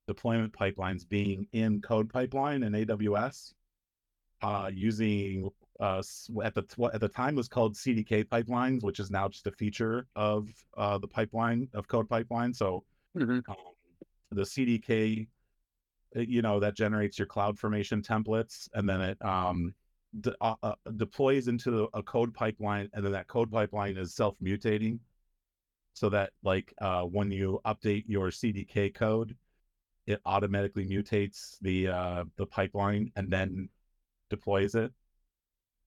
deployment 0.06 0.52
pipelines 0.52 1.08
being 1.08 1.46
in 1.52 1.80
Code 1.80 2.12
Pipeline 2.12 2.64
and 2.64 2.74
AWS, 2.74 3.54
uh, 4.42 4.70
using 4.72 5.48
uh, 5.80 6.02
at 6.42 6.54
the 6.54 6.64
what 6.76 6.94
at 6.94 7.00
the 7.00 7.08
time 7.08 7.34
was 7.34 7.48
called 7.48 7.74
CDK 7.74 8.24
pipelines, 8.24 8.82
which 8.82 9.00
is 9.00 9.10
now 9.10 9.28
just 9.28 9.46
a 9.46 9.52
feature 9.52 10.06
of 10.16 10.48
uh, 10.76 10.98
the 10.98 11.08
pipeline 11.08 11.68
of 11.74 11.88
code 11.88 12.08
pipeline. 12.08 12.52
So 12.54 12.84
Mhm. 13.16 13.42
um, 13.48 13.56
the 14.30 14.42
CDK, 14.44 15.26
uh, 16.16 16.20
you 16.20 16.42
know, 16.42 16.58
that 16.60 16.74
generates 16.74 17.18
your 17.18 17.26
cloud 17.26 17.58
formation 17.58 18.02
templates, 18.02 18.68
and 18.74 18.88
then 18.88 19.00
it 19.00 19.24
um, 19.24 19.74
de- 20.20 20.34
uh, 20.40 20.54
uh, 20.62 20.74
deploys 20.96 21.48
into 21.48 21.88
a 21.94 22.02
code 22.02 22.32
pipeline, 22.34 22.88
and 22.92 23.04
then 23.04 23.12
that 23.12 23.28
code 23.28 23.50
pipeline 23.50 23.96
is 23.96 24.14
self 24.14 24.34
mutating, 24.42 24.98
so 25.94 26.08
that 26.08 26.30
like 26.42 26.72
uh, 26.80 27.02
when 27.02 27.30
you 27.30 27.60
update 27.66 28.04
your 28.06 28.30
CDK 28.30 28.94
code, 28.94 29.36
it 30.06 30.20
automatically 30.24 30.86
mutates 30.86 31.56
the 31.60 31.88
uh, 31.88 32.24
the 32.36 32.46
pipeline 32.46 33.12
and 33.16 33.30
then 33.30 33.68
deploys 34.30 34.74
it. 34.74 34.92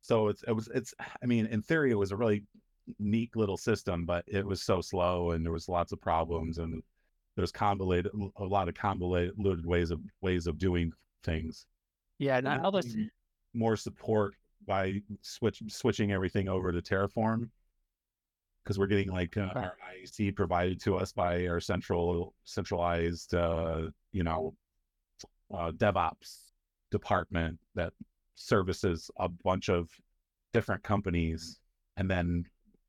So 0.01 0.27
it's 0.27 0.43
it 0.47 0.51
was 0.51 0.69
it's 0.73 0.93
I 1.21 1.25
mean 1.25 1.45
in 1.47 1.61
theory 1.61 1.91
it 1.91 1.95
was 1.95 2.11
a 2.11 2.15
really 2.15 2.45
neat 2.97 3.35
little 3.35 3.57
system, 3.57 4.05
but 4.05 4.23
it 4.27 4.45
was 4.45 4.61
so 4.61 4.81
slow 4.81 5.31
and 5.31 5.45
there 5.45 5.51
was 5.51 5.69
lots 5.69 5.91
of 5.91 6.01
problems 6.01 6.57
and 6.57 6.81
there's 7.35 7.51
convoluted 7.51 8.11
a 8.37 8.43
lot 8.43 8.67
of 8.67 8.75
convoluted 8.75 9.65
ways 9.65 9.91
of 9.91 10.01
ways 10.21 10.47
of 10.47 10.57
doing 10.57 10.91
things. 11.23 11.65
Yeah, 12.17 12.37
and 12.37 12.47
all 12.47 12.71
this. 12.71 12.95
more 13.53 13.75
support 13.75 14.35
by 14.65 15.01
switch 15.21 15.61
switching 15.67 16.11
everything 16.11 16.49
over 16.49 16.71
to 16.71 16.81
Terraform 16.81 17.49
because 18.63 18.77
we're 18.77 18.87
getting 18.87 19.09
like 19.09 19.37
uh, 19.37 19.49
our 19.55 19.77
IaC 19.95 20.35
provided 20.35 20.81
to 20.81 20.97
us 20.97 21.11
by 21.11 21.47
our 21.47 21.59
central 21.59 22.33
centralized 22.43 23.33
uh, 23.33 23.83
you 24.11 24.23
know 24.23 24.53
uh, 25.53 25.71
DevOps 25.71 26.51
department 26.91 27.57
that 27.75 27.93
services 28.39 29.11
a 29.17 29.27
bunch 29.27 29.69
of 29.69 29.89
different 30.53 30.81
companies 30.83 31.59
and 31.97 32.09
then 32.09 32.45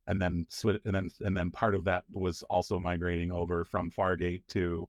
and 0.06 0.20
then 0.20 0.46
and 0.64 0.94
then 0.94 1.10
and 1.20 1.36
then 1.36 1.50
part 1.50 1.74
of 1.74 1.84
that 1.84 2.04
was 2.10 2.42
also 2.44 2.78
migrating 2.78 3.30
over 3.32 3.64
from 3.64 3.90
Fargate 3.90 4.42
to 4.48 4.88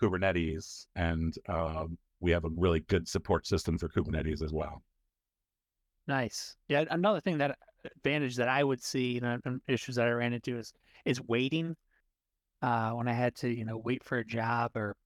Kubernetes 0.00 0.86
and 0.96 1.34
um, 1.48 1.98
we 2.20 2.30
have 2.30 2.44
a 2.44 2.50
really 2.56 2.80
good 2.80 3.06
support 3.06 3.46
system 3.46 3.78
for 3.78 3.88
Kubernetes 3.88 4.42
as 4.42 4.52
well. 4.52 4.82
Nice. 6.06 6.56
Yeah, 6.68 6.84
another 6.90 7.20
thing 7.20 7.38
that 7.38 7.56
advantage 7.96 8.36
that 8.36 8.48
I 8.48 8.64
would 8.64 8.82
see, 8.82 9.12
you 9.12 9.20
know, 9.20 9.38
and 9.44 9.60
issues 9.68 9.96
that 9.96 10.06
I 10.06 10.10
ran 10.10 10.32
into 10.32 10.58
is 10.58 10.72
is 11.04 11.20
waiting. 11.20 11.76
Uh, 12.62 12.92
when 12.92 13.08
I 13.08 13.12
had 13.12 13.34
to, 13.36 13.48
you 13.48 13.66
know, 13.66 13.76
wait 13.76 14.02
for 14.02 14.16
a 14.16 14.24
job 14.24 14.70
or, 14.74 14.96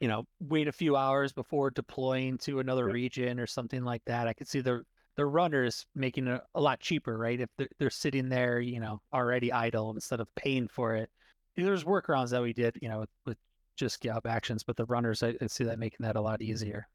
you 0.00 0.08
know, 0.08 0.24
wait 0.40 0.68
a 0.68 0.72
few 0.72 0.96
hours 0.96 1.32
before 1.32 1.70
deploying 1.70 2.38
to 2.38 2.60
another 2.60 2.86
region 2.86 3.40
or 3.40 3.46
something 3.46 3.82
like 3.82 4.02
that. 4.06 4.28
I 4.28 4.32
could 4.32 4.48
see 4.48 4.60
the 4.60 4.82
the 5.16 5.24
runners 5.24 5.86
making 5.94 6.26
it 6.26 6.40
a 6.54 6.60
lot 6.60 6.78
cheaper, 6.78 7.16
right? 7.16 7.40
If 7.40 7.48
they're, 7.56 7.68
they're 7.78 7.90
sitting 7.90 8.28
there, 8.28 8.60
you 8.60 8.80
know, 8.80 9.00
already 9.14 9.50
idle 9.50 9.90
instead 9.92 10.20
of 10.20 10.28
paying 10.34 10.68
for 10.68 10.94
it. 10.94 11.08
There's 11.56 11.84
workarounds 11.84 12.30
that 12.30 12.42
we 12.42 12.52
did, 12.52 12.76
you 12.82 12.90
know, 12.90 13.00
with, 13.00 13.08
with 13.24 13.38
just 13.76 14.02
GitHub 14.02 14.26
Actions, 14.26 14.62
but 14.62 14.76
the 14.76 14.84
runners, 14.84 15.22
I, 15.22 15.34
I 15.40 15.46
see 15.46 15.64
that 15.64 15.78
making 15.78 16.04
that 16.04 16.16
a 16.16 16.20
lot 16.20 16.42
easier. 16.42 16.86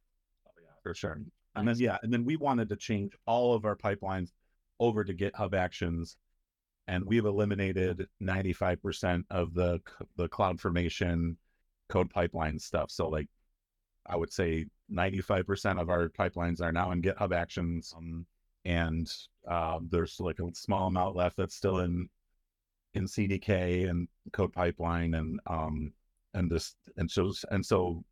Oh, 0.48 0.52
yeah, 0.62 0.70
for 0.84 0.94
sure. 0.94 1.16
Mm, 1.16 1.32
and 1.56 1.68
then 1.68 1.76
yeah, 1.80 1.98
and 2.04 2.14
then 2.14 2.24
we 2.24 2.38
wanted 2.38 2.70
to 2.70 2.76
change 2.76 3.14
all 3.26 3.56
of 3.56 3.66
our 3.66 3.76
pipelines 3.76 4.34
over 4.80 5.04
to 5.04 5.14
GitHub 5.14 5.56
Actions, 5.56 6.16
and 6.88 7.04
we've 7.04 7.26
eliminated 7.26 8.08
ninety 8.20 8.54
five 8.54 8.82
percent 8.84 9.26
of 9.32 9.56
the 9.56 9.80
the 10.16 10.28
cloud 10.28 10.62
formation 10.62 11.38
code 11.92 12.10
pipeline 12.10 12.58
stuff. 12.58 12.90
So 12.90 13.10
like, 13.10 13.28
I 14.08 14.16
would 14.16 14.34
say 14.34 14.66
ninety 14.90 15.22
five 15.22 15.46
percent 15.46 15.80
of 15.80 15.90
our 15.90 16.10
pipelines 16.10 16.62
are 16.62 16.72
now 16.72 16.92
in 16.92 17.02
GitHub 17.02 17.34
Actions, 17.36 17.94
um, 17.96 18.26
and 18.66 19.12
uh, 19.48 19.80
there's 19.90 20.20
like 20.20 20.40
a 20.40 20.54
small 20.56 20.88
amount 20.88 21.16
left 21.16 21.38
that's 21.38 21.56
still 21.56 21.80
in 21.80 22.10
in 22.94 23.06
CDK 23.06 23.90
and 23.90 24.08
code 24.34 24.54
pipeline, 24.54 25.14
and 25.14 25.40
um 25.48 25.94
and 26.34 26.50
this 26.50 26.76
and 26.98 27.10
so 27.10 27.32
and 27.52 27.66
so 27.66 28.04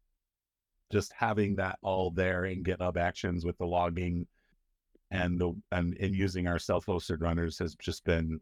just 0.92 1.14
having 1.14 1.56
that 1.56 1.78
all 1.82 2.12
there 2.12 2.46
in 2.46 2.64
GitHub 2.64 2.98
Actions 2.98 3.46
with 3.46 3.58
the 3.58 3.66
logging 3.66 4.28
and 5.12 5.40
the 5.40 5.54
and, 5.72 5.96
and 6.00 6.16
using 6.16 6.48
our 6.48 6.60
self-hosted 6.60 7.22
runners 7.22 7.58
has 7.60 7.76
just 7.76 8.04
been 8.04 8.40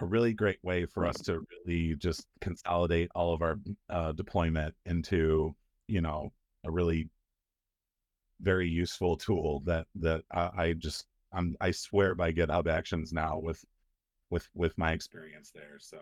a 0.00 0.06
really 0.06 0.32
great 0.32 0.58
way 0.62 0.86
for 0.86 1.06
us 1.06 1.16
to 1.16 1.40
really 1.66 1.94
just 1.96 2.26
consolidate 2.40 3.10
all 3.14 3.32
of 3.32 3.42
our 3.42 3.58
uh, 3.88 4.12
deployment 4.12 4.74
into 4.86 5.54
you 5.88 6.00
know 6.00 6.32
a 6.64 6.70
really 6.70 7.08
very 8.40 8.68
useful 8.68 9.16
tool 9.16 9.62
that 9.66 9.86
that 9.94 10.22
I, 10.32 10.50
I 10.56 10.72
just 10.72 11.06
I'm 11.32 11.56
I 11.60 11.70
swear 11.70 12.14
by 12.14 12.32
GitHub 12.32 12.66
Actions 12.66 13.12
now 13.12 13.38
with 13.38 13.64
with 14.30 14.48
with 14.54 14.76
my 14.78 14.92
experience 14.92 15.50
there. 15.54 15.78
So 15.78 15.98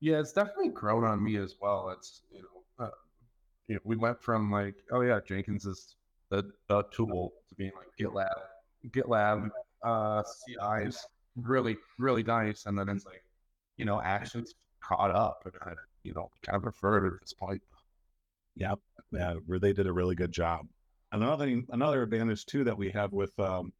Yeah, 0.00 0.20
it's 0.20 0.32
definitely 0.32 0.70
grown 0.70 1.04
on 1.04 1.22
me 1.22 1.36
as 1.36 1.56
well. 1.60 1.90
It's 1.90 2.22
you 2.30 2.42
know, 2.42 2.86
uh, 2.86 2.90
you 3.66 3.74
know, 3.74 3.80
we 3.84 3.96
went 3.96 4.20
from 4.22 4.50
like, 4.50 4.76
oh 4.92 5.00
yeah, 5.00 5.20
Jenkins 5.26 5.66
is 5.66 5.96
the, 6.30 6.50
the 6.68 6.82
tool 6.84 7.32
to 7.48 7.54
being 7.54 7.72
like 7.76 7.88
GitLab, 7.98 8.28
GitLab, 8.90 9.50
uh, 9.82 10.22
CI 10.22 10.86
is 10.86 11.06
really 11.42 11.76
really 11.98 12.22
nice, 12.22 12.66
and 12.66 12.78
then 12.78 12.88
it's 12.88 13.04
like, 13.04 13.24
you 13.76 13.84
know, 13.84 14.00
Actions 14.00 14.54
caught 14.80 15.10
up, 15.10 15.42
and 15.44 15.54
I, 15.62 15.72
you 16.02 16.12
know, 16.14 16.30
kind 16.42 16.56
of 16.56 16.62
prefer 16.62 17.04
it 17.06 17.14
at 17.14 17.20
this 17.20 17.32
point. 17.32 17.62
yeah, 18.56 18.74
yeah, 19.12 19.34
where 19.46 19.58
they 19.58 19.72
did 19.72 19.86
a 19.86 19.92
really 19.92 20.14
good 20.14 20.32
job. 20.32 20.66
Another 21.12 21.44
thing, 21.46 21.66
another 21.70 22.02
advantage 22.02 22.44
too 22.46 22.64
that 22.64 22.76
we 22.76 22.90
have 22.90 23.12
with 23.12 23.38
um, 23.38 23.72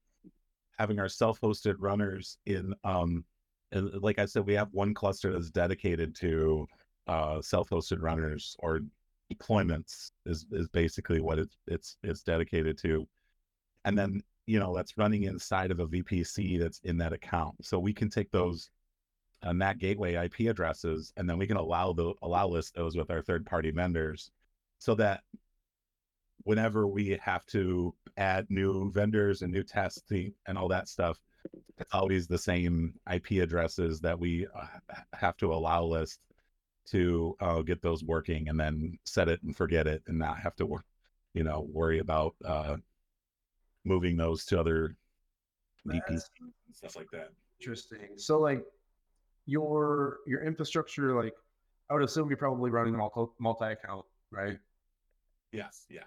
having 0.79 0.99
our 0.99 1.09
self-hosted 1.09 1.75
runners 1.79 2.39
in, 2.47 2.75
um, 2.85 3.25
and 3.73 3.91
like 4.03 4.19
I 4.19 4.25
said, 4.25 4.47
we 4.47 4.55
have 4.55 4.69
one 4.73 4.95
cluster 4.95 5.33
that's 5.33 5.51
dedicated 5.51 6.15
to 6.17 6.67
uh, 7.07 7.43
self-hosted 7.43 8.01
runners 8.01 8.57
or 8.61 8.81
deployments 9.33 10.13
is 10.25 10.47
is 10.53 10.69
basically 10.69 11.21
what 11.21 11.39
it's 11.39 11.57
it's 11.67 11.97
it's 12.03 12.23
dedicated 12.23 12.79
to, 12.79 13.07
and 13.85 13.99
then 13.99 14.23
you 14.49 14.59
know 14.59 14.75
that's 14.75 14.97
running 14.97 15.25
inside 15.25 15.71
of 15.71 15.79
a 15.79 15.87
VPC 15.87 16.59
that's 16.59 16.81
in 16.83 16.97
that 16.99 17.13
account. 17.13 17.55
So 17.63 17.79
we 17.79 17.93
can 17.93 18.09
take 18.09 18.31
those 18.31 18.71
uh, 19.43 19.53
NAT 19.53 19.79
gateway 19.79 20.15
IP 20.15 20.49
addresses, 20.49 21.13
and 21.19 21.29
then 21.29 21.37
we 21.37 21.47
can 21.47 21.59
allow 21.59 21.93
the 21.93 22.15
allow 22.23 22.49
list 22.49 22.75
those 22.75 22.97
with 22.97 23.11
our 23.11 23.21
third-party 23.21 23.73
vendors, 23.73 24.31
so 24.79 24.95
that 24.95 25.21
whenever 26.45 26.87
we 26.87 27.19
have 27.23 27.45
to 27.47 27.95
add 28.17 28.47
new 28.49 28.91
vendors 28.91 29.43
and 29.43 29.53
new 29.53 29.63
testing 29.63 30.33
and 30.47 30.57
all 30.57 30.69
that 30.69 30.89
stuff, 30.89 31.19
it's 31.77 31.93
always 31.93 32.27
the 32.27 32.39
same 32.39 32.95
IP 33.13 33.43
addresses 33.43 34.01
that 34.01 34.19
we 34.19 34.47
uh, 34.59 34.97
have 35.13 35.37
to 35.37 35.53
allow 35.53 35.85
list 35.85 36.21
to 36.87 37.37
uh, 37.41 37.61
get 37.61 37.83
those 37.83 38.03
working, 38.03 38.49
and 38.49 38.59
then 38.59 38.99
set 39.05 39.29
it 39.29 39.43
and 39.43 39.55
forget 39.55 39.87
it, 39.87 40.03
and 40.07 40.19
not 40.19 40.39
have 40.39 40.57
to 40.57 40.65
work, 40.65 40.87
you 41.35 41.45
know, 41.45 41.69
worry 41.71 41.99
about 41.99 42.35
uh, 42.47 42.77
moving 43.85 44.17
those 44.17 44.45
to 44.47 44.61
other 44.61 44.97
VPCs 45.87 46.07
That's 46.07 46.31
and 46.41 46.53
stuff 46.77 46.97
like 46.97 47.11
that. 47.13 47.31
Interesting. 47.61 48.11
So 48.17 48.39
like 48.39 48.65
your 49.47 50.19
your 50.27 50.45
infrastructure, 50.45 51.15
like 51.15 51.33
I 51.91 51.95
would 51.95 52.03
assume 52.03 52.29
you're 52.29 52.37
probably 52.37 52.71
running 52.71 52.97
multi 52.97 53.33
multi 53.39 53.65
account, 53.65 54.05
right? 54.31 54.59
Yes, 55.53 55.87
yeah. 55.89 56.01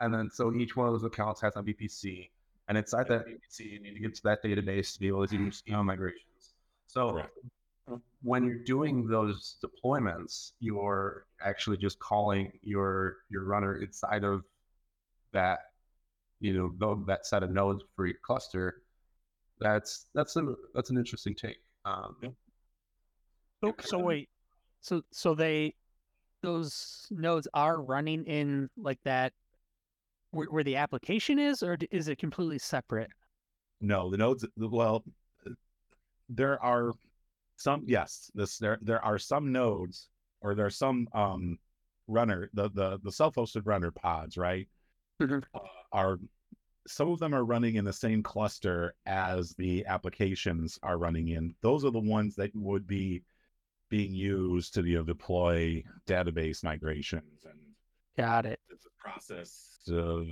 And 0.00 0.12
then 0.12 0.30
so 0.30 0.54
each 0.54 0.76
one 0.76 0.86
of 0.86 0.92
those 0.92 1.04
accounts 1.04 1.40
has 1.40 1.54
a 1.56 1.62
VPC, 1.62 2.28
and 2.68 2.76
inside 2.76 3.08
that 3.08 3.26
VPC, 3.26 3.72
you 3.72 3.80
need 3.80 3.94
to 3.94 4.00
get 4.00 4.14
to 4.16 4.22
that 4.24 4.42
database 4.42 4.92
to 4.94 5.00
be 5.00 5.08
able 5.08 5.26
to 5.26 5.30
do 5.30 5.38
mm-hmm. 5.38 5.50
schema 5.50 5.82
migrations. 5.82 6.54
So 6.86 7.12
Correct. 7.12 7.38
when 8.22 8.44
you're 8.44 8.62
doing 8.64 9.06
those 9.06 9.56
deployments, 9.64 10.52
you're 10.60 11.26
actually 11.42 11.78
just 11.78 11.98
calling 11.98 12.52
your 12.62 13.18
your 13.30 13.44
runner 13.44 13.76
inside 13.76 14.24
of 14.24 14.44
that, 15.32 15.71
you 16.42 16.52
know, 16.52 16.72
tho- 16.76 17.04
that 17.06 17.24
set 17.24 17.42
of 17.44 17.50
nodes 17.50 17.84
for 17.94 18.06
your 18.06 18.16
cluster. 18.22 18.82
That's 19.60 20.06
that's 20.12 20.34
a 20.36 20.54
that's 20.74 20.90
an 20.90 20.98
interesting 20.98 21.34
take. 21.34 21.58
Um, 21.84 22.16
Yep. 22.22 22.32
So, 23.62 23.68
Okay. 23.68 23.86
so 23.86 23.98
wait, 23.98 24.28
so 24.80 25.02
so 25.12 25.34
they 25.34 25.74
those 26.42 27.06
nodes 27.10 27.46
are 27.54 27.80
running 27.80 28.24
in 28.24 28.68
like 28.76 28.98
that 29.04 29.32
where, 30.32 30.48
where 30.48 30.64
the 30.64 30.74
application 30.74 31.38
is, 31.38 31.62
or 31.62 31.78
is 31.92 32.08
it 32.08 32.18
completely 32.18 32.58
separate? 32.58 33.10
No, 33.80 34.10
the 34.10 34.16
nodes. 34.16 34.44
Well, 34.56 35.04
there 36.28 36.60
are 36.60 36.92
some. 37.56 37.84
Yes, 37.86 38.32
this 38.34 38.58
there 38.58 38.78
there 38.82 39.04
are 39.04 39.18
some 39.18 39.52
nodes, 39.52 40.08
or 40.40 40.56
there 40.56 40.66
are 40.66 40.70
some 40.70 41.06
um 41.14 41.56
runner 42.08 42.50
the 42.52 42.68
the 42.70 42.98
the 43.04 43.12
self 43.12 43.36
hosted 43.36 43.62
runner 43.64 43.92
pods, 43.92 44.36
right? 44.36 44.68
Mhm. 45.22 45.44
Uh, 45.54 45.60
are 45.92 46.18
some 46.86 47.08
of 47.10 47.20
them 47.20 47.32
are 47.32 47.44
running 47.44 47.76
in 47.76 47.84
the 47.84 47.92
same 47.92 48.22
cluster 48.24 48.94
as 49.06 49.54
the 49.54 49.86
applications 49.86 50.78
are 50.82 50.98
running 50.98 51.28
in. 51.28 51.54
Those 51.60 51.84
are 51.84 51.90
the 51.92 52.00
ones 52.00 52.34
that 52.36 52.50
would 52.56 52.86
be 52.88 53.22
being 53.88 54.12
used 54.14 54.74
to 54.74 54.82
you 54.84 54.96
know 54.96 55.04
deploy 55.04 55.82
database 56.06 56.64
migrations 56.64 57.44
and 57.44 57.58
Got 58.16 58.46
it. 58.46 58.60
process 58.98 59.80
uh, 59.90 60.22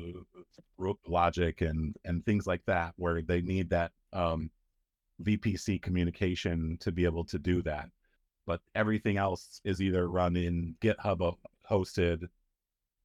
logic 1.07 1.61
and 1.61 1.97
and 2.05 2.25
things 2.25 2.47
like 2.47 2.65
that 2.67 2.95
where 2.97 3.23
they 3.23 3.43
need 3.43 3.71
that 3.71 3.93
um, 4.13 4.51
VPC 5.23 5.81
communication 5.81 6.79
to 6.81 6.91
be 6.91 7.05
able 7.05 7.25
to 7.25 7.39
do 7.39 7.63
that. 7.63 7.91
But 8.47 8.61
everything 8.75 9.19
else 9.19 9.61
is 9.65 9.81
either 9.81 10.09
run 10.09 10.37
in 10.37 10.75
GitHub 10.81 11.37
hosted 11.69 12.29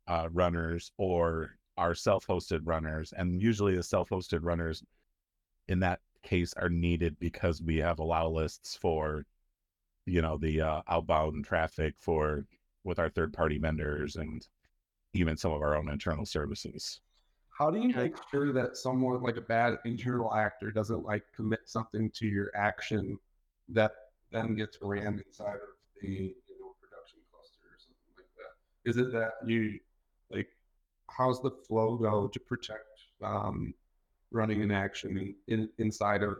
uh, 0.07 0.29
runners 0.31 0.91
or 0.97 1.57
our 1.77 1.93
self-hosted 1.95 2.61
runners, 2.63 3.13
and 3.15 3.41
usually 3.41 3.75
the 3.75 3.83
self-hosted 3.83 4.39
runners 4.41 4.83
in 5.67 5.79
that 5.79 5.99
case 6.23 6.53
are 6.57 6.69
needed 6.69 7.17
because 7.19 7.61
we 7.61 7.77
have 7.77 7.99
allow 7.99 8.27
lists 8.27 8.75
for 8.75 9.25
you 10.05 10.21
know 10.21 10.37
the 10.37 10.61
uh, 10.61 10.81
outbound 10.87 11.45
traffic 11.45 11.95
for 11.99 12.45
with 12.83 12.99
our 12.99 13.09
third-party 13.09 13.57
vendors 13.57 14.15
and 14.15 14.47
even 15.13 15.35
some 15.35 15.51
of 15.51 15.61
our 15.61 15.75
own 15.75 15.89
internal 15.89 16.25
services. 16.25 16.99
How 17.57 17.71
do 17.71 17.79
you 17.79 17.95
make 17.95 18.15
sure 18.29 18.51
that 18.51 18.75
someone 18.75 19.23
like 19.23 19.37
a 19.37 19.41
bad 19.41 19.77
internal 19.85 20.33
actor 20.33 20.71
doesn't 20.71 21.03
like 21.03 21.23
commit 21.33 21.61
something 21.65 22.11
to 22.11 22.27
your 22.27 22.51
action 22.53 23.17
that 23.69 23.93
then 24.31 24.55
gets 24.55 24.77
ran 24.81 25.21
inside 25.25 25.55
of 25.55 25.75
the 26.01 26.07
you 26.07 26.35
know 26.59 26.75
production 26.81 27.19
cluster 27.31 27.63
or 27.63 27.79
something 27.79 28.13
like 28.17 28.27
that? 28.37 28.89
Is 28.89 28.97
it 28.97 29.11
that 29.13 29.33
you 29.45 29.79
like 30.29 30.49
how's 31.09 31.41
the 31.41 31.51
flow 31.67 31.97
go 31.97 32.27
to 32.27 32.39
protect 32.39 32.85
um, 33.23 33.73
running 34.31 34.61
an 34.61 34.71
action 34.71 35.17
in, 35.17 35.59
in, 35.59 35.69
inside 35.77 36.23
of 36.23 36.35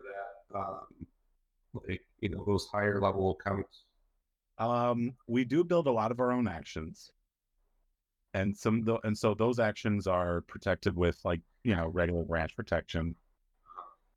that 0.51 0.57
um, 0.59 1.07
like 1.87 2.01
you 2.19 2.29
know 2.29 2.43
those 2.45 2.67
higher 2.71 2.99
level 3.01 3.37
accounts? 3.39 3.83
Um, 4.57 5.13
we 5.27 5.43
do 5.43 5.63
build 5.63 5.87
a 5.87 5.91
lot 5.91 6.11
of 6.11 6.19
our 6.19 6.31
own 6.31 6.47
actions, 6.47 7.11
and 8.33 8.55
some 8.55 8.83
tho- 8.83 9.01
and 9.03 9.17
so 9.17 9.33
those 9.33 9.59
actions 9.59 10.07
are 10.07 10.41
protected 10.41 10.95
with 10.95 11.19
like 11.23 11.41
you 11.63 11.75
know 11.75 11.87
regular 11.87 12.23
branch 12.23 12.55
protection, 12.55 13.15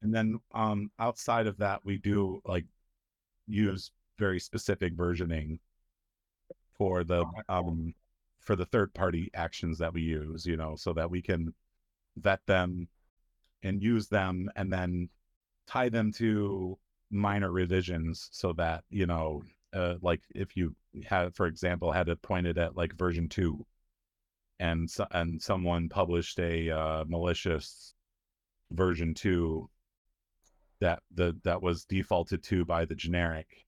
and 0.02 0.14
then 0.14 0.38
um 0.54 0.90
outside 0.98 1.46
of 1.46 1.56
that 1.58 1.84
we 1.84 1.98
do 1.98 2.40
like 2.44 2.64
use 3.46 3.90
very 4.18 4.38
specific 4.38 4.96
versioning 4.96 5.58
for 6.76 7.02
the 7.04 7.24
um 7.48 7.94
for 8.48 8.56
the 8.56 8.64
third 8.64 8.94
party 8.94 9.30
actions 9.34 9.76
that 9.76 9.92
we 9.92 10.00
use, 10.00 10.46
you 10.46 10.56
know, 10.56 10.74
so 10.74 10.94
that 10.94 11.10
we 11.10 11.20
can 11.20 11.52
vet 12.16 12.40
them 12.46 12.88
and 13.62 13.82
use 13.82 14.08
them 14.08 14.48
and 14.56 14.72
then 14.72 15.10
tie 15.66 15.90
them 15.90 16.10
to 16.10 16.78
minor 17.10 17.52
revisions 17.52 18.30
so 18.32 18.54
that 18.54 18.84
you 18.88 19.04
know 19.04 19.42
uh, 19.74 19.96
like 20.00 20.22
if 20.34 20.56
you 20.56 20.74
had 21.04 21.34
for 21.34 21.46
example 21.46 21.92
had 21.92 22.08
it 22.08 22.22
pointed 22.22 22.56
at 22.56 22.74
like 22.74 22.94
version 22.94 23.28
2 23.28 23.66
and 24.60 24.88
so, 24.90 25.06
and 25.10 25.42
someone 25.42 25.90
published 25.90 26.38
a 26.40 26.70
uh, 26.70 27.04
malicious 27.06 27.92
version 28.70 29.12
2 29.12 29.68
that 30.80 31.02
the 31.14 31.36
that 31.44 31.60
was 31.60 31.84
defaulted 31.84 32.42
to 32.42 32.64
by 32.64 32.86
the 32.86 32.94
generic 32.94 33.66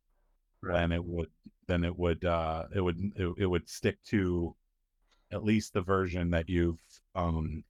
then 0.63 0.91
it 0.91 1.05
would 1.05 1.29
then 1.67 1.85
it 1.85 1.99
would 1.99 2.25
uh 2.25 2.65
it 2.75 2.81
would 2.81 2.99
it, 3.17 3.35
it 3.37 3.47
would 3.47 3.69
stick 3.69 3.99
to 4.05 4.55
at 5.33 5.45
least 5.45 5.73
the 5.73 5.81
version 5.81 6.31
that 6.31 6.49
you've 6.49 6.81
um 7.15 7.63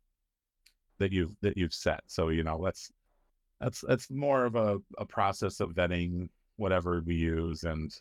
that 0.98 1.12
you've 1.12 1.34
that 1.40 1.56
you've 1.56 1.74
set 1.74 2.00
so 2.06 2.28
you 2.28 2.42
know 2.42 2.60
that's 2.62 2.90
that's 3.60 3.82
that's 3.86 4.10
more 4.10 4.44
of 4.44 4.56
a, 4.56 4.78
a 4.98 5.04
process 5.04 5.60
of 5.60 5.70
vetting 5.70 6.28
whatever 6.56 7.02
we 7.04 7.14
use 7.14 7.64
and 7.64 8.00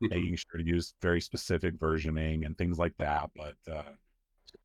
making 0.00 0.34
sure 0.36 0.58
to 0.58 0.66
use 0.66 0.94
very 1.00 1.20
specific 1.20 1.78
versioning 1.78 2.44
and 2.44 2.58
things 2.58 2.78
like 2.78 2.96
that 2.98 3.30
but 3.36 3.56
uh 3.70 3.82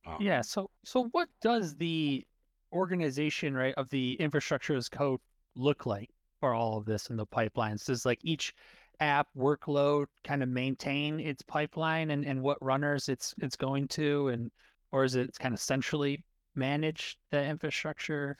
um, 0.06 0.18
Yeah. 0.20 0.42
So 0.42 0.70
so 0.84 1.06
what 1.12 1.30
does 1.42 1.76
the 1.76 2.26
organization 2.74 3.54
right 3.54 3.74
of 3.76 3.90
the 3.90 4.14
infrastructure 4.16 4.76
as 4.76 4.90
code 4.90 5.20
look 5.56 5.86
like 5.86 6.10
for 6.40 6.54
all 6.54 6.78
of 6.78 6.86
this 6.86 7.10
in 7.10 7.18
the 7.18 7.26
pipelines? 7.26 7.86
Does 7.86 8.06
like 8.06 8.20
each 8.24 8.54
app 9.00 9.28
workload 9.38 10.06
kind 10.24 10.42
of 10.42 10.50
maintain 10.50 11.20
its 11.20 11.42
pipeline 11.42 12.12
and, 12.12 12.26
and 12.26 12.42
what 12.42 12.58
runners 12.62 13.10
it's 13.10 13.36
it's 13.40 13.56
going 13.56 13.88
to 13.88 14.30
and 14.30 14.52
or 14.92 15.04
is 15.04 15.16
it 15.16 15.38
kind 15.40 15.54
of 15.54 15.60
centrally 15.60 16.24
managed 16.56 17.18
the 17.32 17.44
infrastructure? 17.44 18.38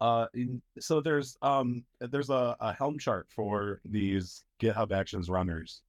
Uh, 0.00 0.26
so 0.78 1.00
there's 1.00 1.36
um 1.42 1.84
there's 2.00 2.30
a, 2.30 2.56
a 2.60 2.72
Helm 2.72 2.98
chart 2.98 3.26
for 3.34 3.80
these 3.84 4.44
GitHub 4.60 4.92
Actions 4.92 5.28
runners. 5.28 5.82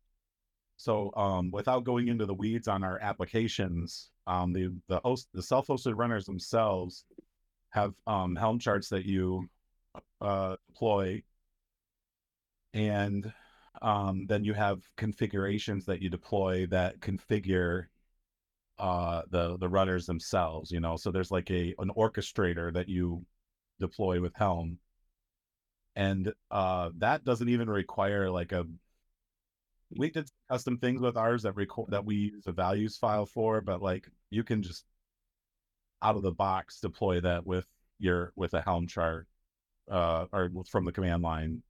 So 0.77 1.11
um, 1.17 1.51
without 1.51 1.83
going 1.83 2.07
into 2.07 2.25
the 2.25 2.33
weeds 2.33 2.69
on 2.69 2.83
our 2.83 2.99
applications, 3.01 4.11
um, 4.27 4.53
the 4.53 4.73
the 4.87 4.99
host 5.03 5.27
the 5.33 5.43
self-hosted 5.43 5.93
runners 5.95 6.25
themselves 6.25 7.05
have 7.71 7.93
um, 8.07 8.35
Helm 8.35 8.57
charts 8.57 8.89
that 8.89 9.05
you 9.05 9.47
uh, 10.21 10.55
deploy, 10.67 11.21
and 12.73 13.31
um, 13.81 14.25
then 14.27 14.43
you 14.43 14.53
have 14.53 14.81
configurations 14.97 15.85
that 15.85 16.01
you 16.01 16.09
deploy 16.09 16.65
that 16.67 16.99
configure 16.99 17.85
uh, 18.77 19.23
the 19.29 19.57
the 19.57 19.69
runners 19.69 20.05
themselves. 20.05 20.71
You 20.71 20.79
know, 20.79 20.95
so 20.95 21.11
there's 21.11 21.31
like 21.31 21.49
a 21.51 21.75
an 21.79 21.91
orchestrator 21.97 22.73
that 22.73 22.89
you 22.89 23.25
deploy 23.79 24.21
with 24.21 24.35
Helm. 24.35 24.79
And 25.95 26.33
uh, 26.51 26.91
that 26.97 27.25
doesn't 27.25 27.49
even 27.49 27.69
require 27.69 28.29
like 28.29 28.51
a. 28.51 28.65
We 29.97 30.11
did 30.11 30.29
custom 30.49 30.77
things 30.77 31.01
with 31.01 31.17
ours 31.17 31.43
that 31.43 31.55
record 31.55 31.91
that 31.91 32.05
we 32.05 32.15
use 32.15 32.45
a 32.45 32.51
values 32.51 32.97
file 32.97 33.25
for, 33.25 33.59
but 33.59 33.81
like 33.81 34.07
you 34.29 34.43
can 34.43 34.61
just 34.61 34.85
out 36.01 36.15
of 36.15 36.21
the 36.21 36.31
box 36.31 36.79
deploy 36.79 37.19
that 37.21 37.45
with 37.45 37.65
your 37.97 38.31
with 38.35 38.53
a 38.53 38.61
Helm 38.61 38.87
chart, 38.87 39.27
uh, 39.89 40.25
or 40.31 40.49
from 40.69 40.85
the 40.85 40.91
command 40.91 41.23
line, 41.23 41.63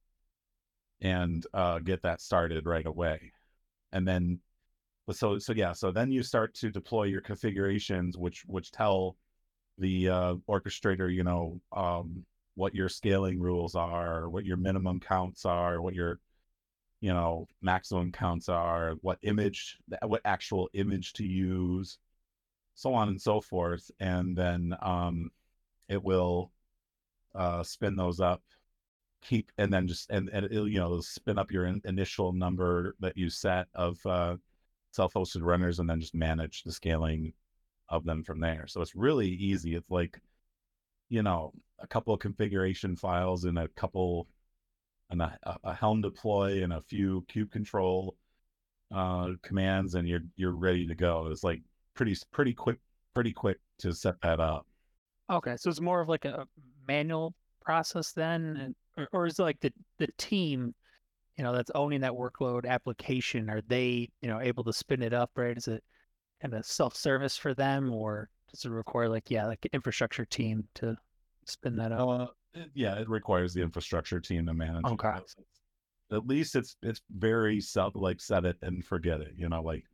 and 1.00 1.46
uh, 1.54 1.78
get 1.78 2.02
that 2.02 2.20
started 2.20 2.66
right 2.66 2.86
away. 2.86 3.32
And 3.92 4.06
then, 4.06 4.40
so 5.10 5.38
so 5.38 5.52
yeah, 5.52 5.72
so 5.72 5.90
then 5.90 6.12
you 6.12 6.22
start 6.22 6.54
to 6.54 6.70
deploy 6.70 7.04
your 7.04 7.20
configurations, 7.20 8.16
which 8.16 8.44
which 8.46 8.70
tell 8.70 9.16
the 9.78 10.08
uh, 10.08 10.34
orchestrator, 10.48 11.12
you 11.12 11.24
know, 11.24 11.60
um, 11.74 12.24
what 12.54 12.74
your 12.74 12.88
scaling 12.88 13.40
rules 13.40 13.74
are, 13.74 14.28
what 14.28 14.44
your 14.44 14.58
minimum 14.58 15.00
counts 15.00 15.44
are, 15.46 15.80
what 15.80 15.94
your, 15.94 16.20
you 17.00 17.12
know, 17.12 17.48
maximum 17.62 18.12
counts 18.12 18.48
are, 18.48 18.92
what 19.00 19.18
image, 19.22 19.78
what 20.02 20.20
actual 20.24 20.68
image 20.74 21.14
to 21.14 21.24
use, 21.24 21.98
so 22.74 22.92
on 22.92 23.08
and 23.08 23.20
so 23.20 23.40
forth. 23.40 23.90
And 23.98 24.36
then 24.36 24.76
um, 24.82 25.30
it 25.88 26.02
will 26.02 26.52
uh, 27.34 27.62
spin 27.62 27.96
those 27.96 28.20
up, 28.20 28.42
keep, 29.22 29.50
and 29.58 29.72
then 29.72 29.86
just, 29.86 30.10
and, 30.10 30.28
and 30.30 30.48
you 30.50 30.78
know, 30.78 31.00
spin 31.00 31.38
up 31.38 31.50
your 31.50 31.66
in, 31.66 31.80
initial 31.84 32.32
number 32.32 32.94
that 33.00 33.16
you 33.16 33.30
set 33.30 33.66
of 33.74 34.04
uh, 34.06 34.36
self 34.92 35.14
hosted 35.14 35.42
runners 35.42 35.78
and 35.78 35.88
then 35.88 36.00
just 36.00 36.14
manage 36.14 36.62
the 36.62 36.72
scaling 36.72 37.32
of 37.88 38.04
them 38.04 38.22
from 38.22 38.40
there. 38.40 38.66
So 38.66 38.80
it's 38.80 38.94
really 38.94 39.28
easy. 39.28 39.74
It's 39.74 39.90
like, 39.90 40.20
you 41.08 41.22
know, 41.22 41.52
a 41.80 41.86
couple 41.86 42.14
of 42.14 42.20
configuration 42.20 42.96
files 42.96 43.44
and 43.44 43.58
a 43.58 43.68
couple 43.68 44.28
and 45.10 45.22
a, 45.22 45.36
a 45.64 45.74
Helm 45.74 46.00
deploy 46.00 46.62
and 46.62 46.72
a 46.72 46.80
few 46.82 47.24
kube 47.28 47.50
control 47.50 48.16
uh, 48.94 49.30
commands, 49.42 49.94
and 49.94 50.08
you're 50.08 50.22
you're 50.36 50.52
ready 50.52 50.86
to 50.86 50.94
go. 50.94 51.28
It's 51.30 51.44
like 51.44 51.60
pretty 51.94 52.16
pretty 52.30 52.54
quick, 52.54 52.78
pretty 53.14 53.32
quick 53.32 53.58
to 53.78 53.92
set 53.92 54.20
that 54.22 54.40
up. 54.40 54.66
Okay, 55.28 55.56
so 55.56 55.70
it's 55.70 55.80
more 55.80 56.00
of 56.00 56.08
like 56.08 56.24
a 56.24 56.46
manual 56.86 57.34
process 57.60 58.12
then, 58.12 58.56
and, 58.56 58.74
or, 58.96 59.08
or 59.12 59.26
is 59.26 59.38
it 59.38 59.42
like 59.42 59.60
the 59.60 59.72
the 59.98 60.08
team, 60.18 60.74
you 61.36 61.44
know, 61.44 61.52
that's 61.54 61.70
owning 61.74 62.00
that 62.02 62.12
workload 62.12 62.66
application? 62.66 63.48
Are 63.50 63.62
they, 63.62 64.10
you 64.22 64.28
know, 64.28 64.40
able 64.40 64.64
to 64.64 64.72
spin 64.72 65.02
it 65.02 65.12
up? 65.12 65.30
Right? 65.36 65.56
Is 65.56 65.68
it 65.68 65.82
kind 66.40 66.54
of 66.54 66.64
self 66.64 66.96
service 66.96 67.36
for 67.36 67.54
them, 67.54 67.92
or 67.92 68.28
does 68.50 68.64
it 68.64 68.70
require 68.70 69.08
like 69.08 69.30
yeah, 69.30 69.46
like 69.46 69.64
an 69.64 69.70
infrastructure 69.72 70.24
team 70.24 70.66
to 70.76 70.96
spin 71.44 71.76
that 71.76 71.92
up? 71.92 72.08
Uh, 72.56 72.62
yeah, 72.74 72.98
it 72.98 73.08
requires 73.08 73.54
the 73.54 73.62
infrastructure 73.62 74.20
team 74.20 74.46
to 74.46 74.54
manage. 74.54 74.84
Okay. 74.84 75.08
it's- 75.08 75.36
At 76.12 76.26
least 76.26 76.56
it's 76.56 76.76
it's 76.82 77.00
very 77.16 77.60
self 77.60 77.94
like 77.94 78.20
set 78.20 78.44
it 78.44 78.56
and 78.62 78.84
forget 78.84 79.20
it. 79.20 79.34
You 79.36 79.48
know, 79.48 79.62
like 79.62 79.84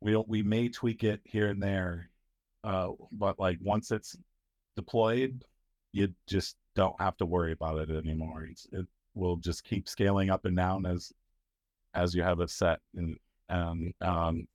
we 0.00 0.12
don't 0.12 0.28
we 0.28 0.42
may 0.42 0.68
tweak 0.68 1.04
it 1.04 1.20
here 1.24 1.48
and 1.48 1.62
there, 1.62 2.10
uh, 2.64 2.90
but 3.12 3.38
like 3.38 3.58
once 3.62 3.92
it's 3.92 4.16
deployed, 4.74 5.44
you 5.92 6.12
just 6.26 6.56
don't 6.76 7.00
have 7.00 7.16
to 7.16 7.26
worry 7.26 7.52
about 7.52 7.78
it 7.78 7.90
anymore. 7.90 8.44
It's, 8.48 8.68
it 8.70 8.86
will 9.14 9.36
just 9.36 9.64
keep 9.64 9.88
scaling 9.88 10.30
up 10.30 10.44
and 10.44 10.56
down 10.56 10.86
as 10.86 11.12
as 11.94 12.14
you 12.14 12.22
have 12.22 12.40
it 12.40 12.50
set. 12.50 12.78
And 12.94 13.18
um, 14.00 14.46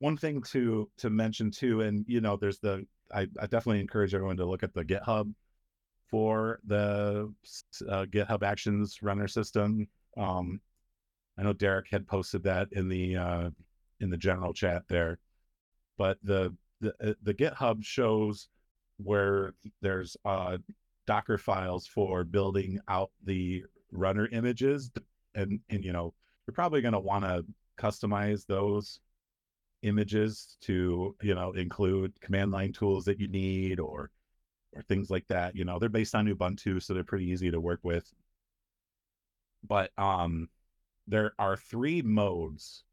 one 0.00 0.16
thing 0.16 0.42
to 0.50 0.90
to 0.98 1.08
mention 1.08 1.50
too, 1.50 1.80
and 1.80 2.04
you 2.06 2.20
know, 2.20 2.36
there's 2.36 2.58
the 2.58 2.86
I, 3.14 3.22
I 3.40 3.46
definitely 3.46 3.80
encourage 3.80 4.14
everyone 4.14 4.36
to 4.38 4.44
look 4.44 4.62
at 4.62 4.74
the 4.74 4.84
GitHub 4.84 5.32
for 6.08 6.60
the 6.66 7.32
uh, 7.88 8.04
GitHub 8.06 8.42
Actions 8.42 8.98
runner 9.02 9.28
system. 9.28 9.88
Um, 10.16 10.60
I 11.38 11.42
know 11.42 11.52
Derek 11.52 11.86
had 11.90 12.06
posted 12.06 12.42
that 12.44 12.68
in 12.72 12.88
the 12.88 13.16
uh, 13.16 13.50
in 14.00 14.10
the 14.10 14.16
general 14.16 14.52
chat 14.52 14.82
there, 14.88 15.18
but 15.96 16.18
the 16.22 16.54
the 16.80 16.94
uh, 17.00 17.14
the 17.22 17.34
GitHub 17.34 17.84
shows 17.84 18.48
where 18.98 19.54
there's 19.80 20.16
uh, 20.24 20.58
Docker 21.06 21.38
files 21.38 21.86
for 21.86 22.24
building 22.24 22.78
out 22.88 23.10
the 23.24 23.64
runner 23.92 24.28
images, 24.32 24.90
and 25.34 25.60
and 25.70 25.84
you 25.84 25.92
know 25.92 26.14
you're 26.46 26.54
probably 26.54 26.80
going 26.80 26.92
to 26.94 27.00
want 27.00 27.24
to 27.24 27.44
customize 27.78 28.46
those 28.46 29.00
images 29.82 30.56
to 30.62 31.14
you 31.22 31.34
know 31.34 31.52
include 31.52 32.18
command 32.20 32.50
line 32.50 32.72
tools 32.72 33.04
that 33.04 33.20
you 33.20 33.28
need 33.28 33.80
or 33.80 34.10
or 34.72 34.82
things 34.82 35.10
like 35.10 35.26
that. 35.28 35.54
You 35.56 35.64
know 35.64 35.78
they're 35.78 35.88
based 35.88 36.14
on 36.14 36.26
Ubuntu, 36.26 36.82
so 36.82 36.94
they're 36.94 37.04
pretty 37.04 37.30
easy 37.30 37.50
to 37.50 37.60
work 37.60 37.80
with. 37.82 38.12
But 39.66 39.90
um, 39.98 40.48
there 41.06 41.32
are 41.38 41.56
three 41.56 42.02
modes 42.02 42.84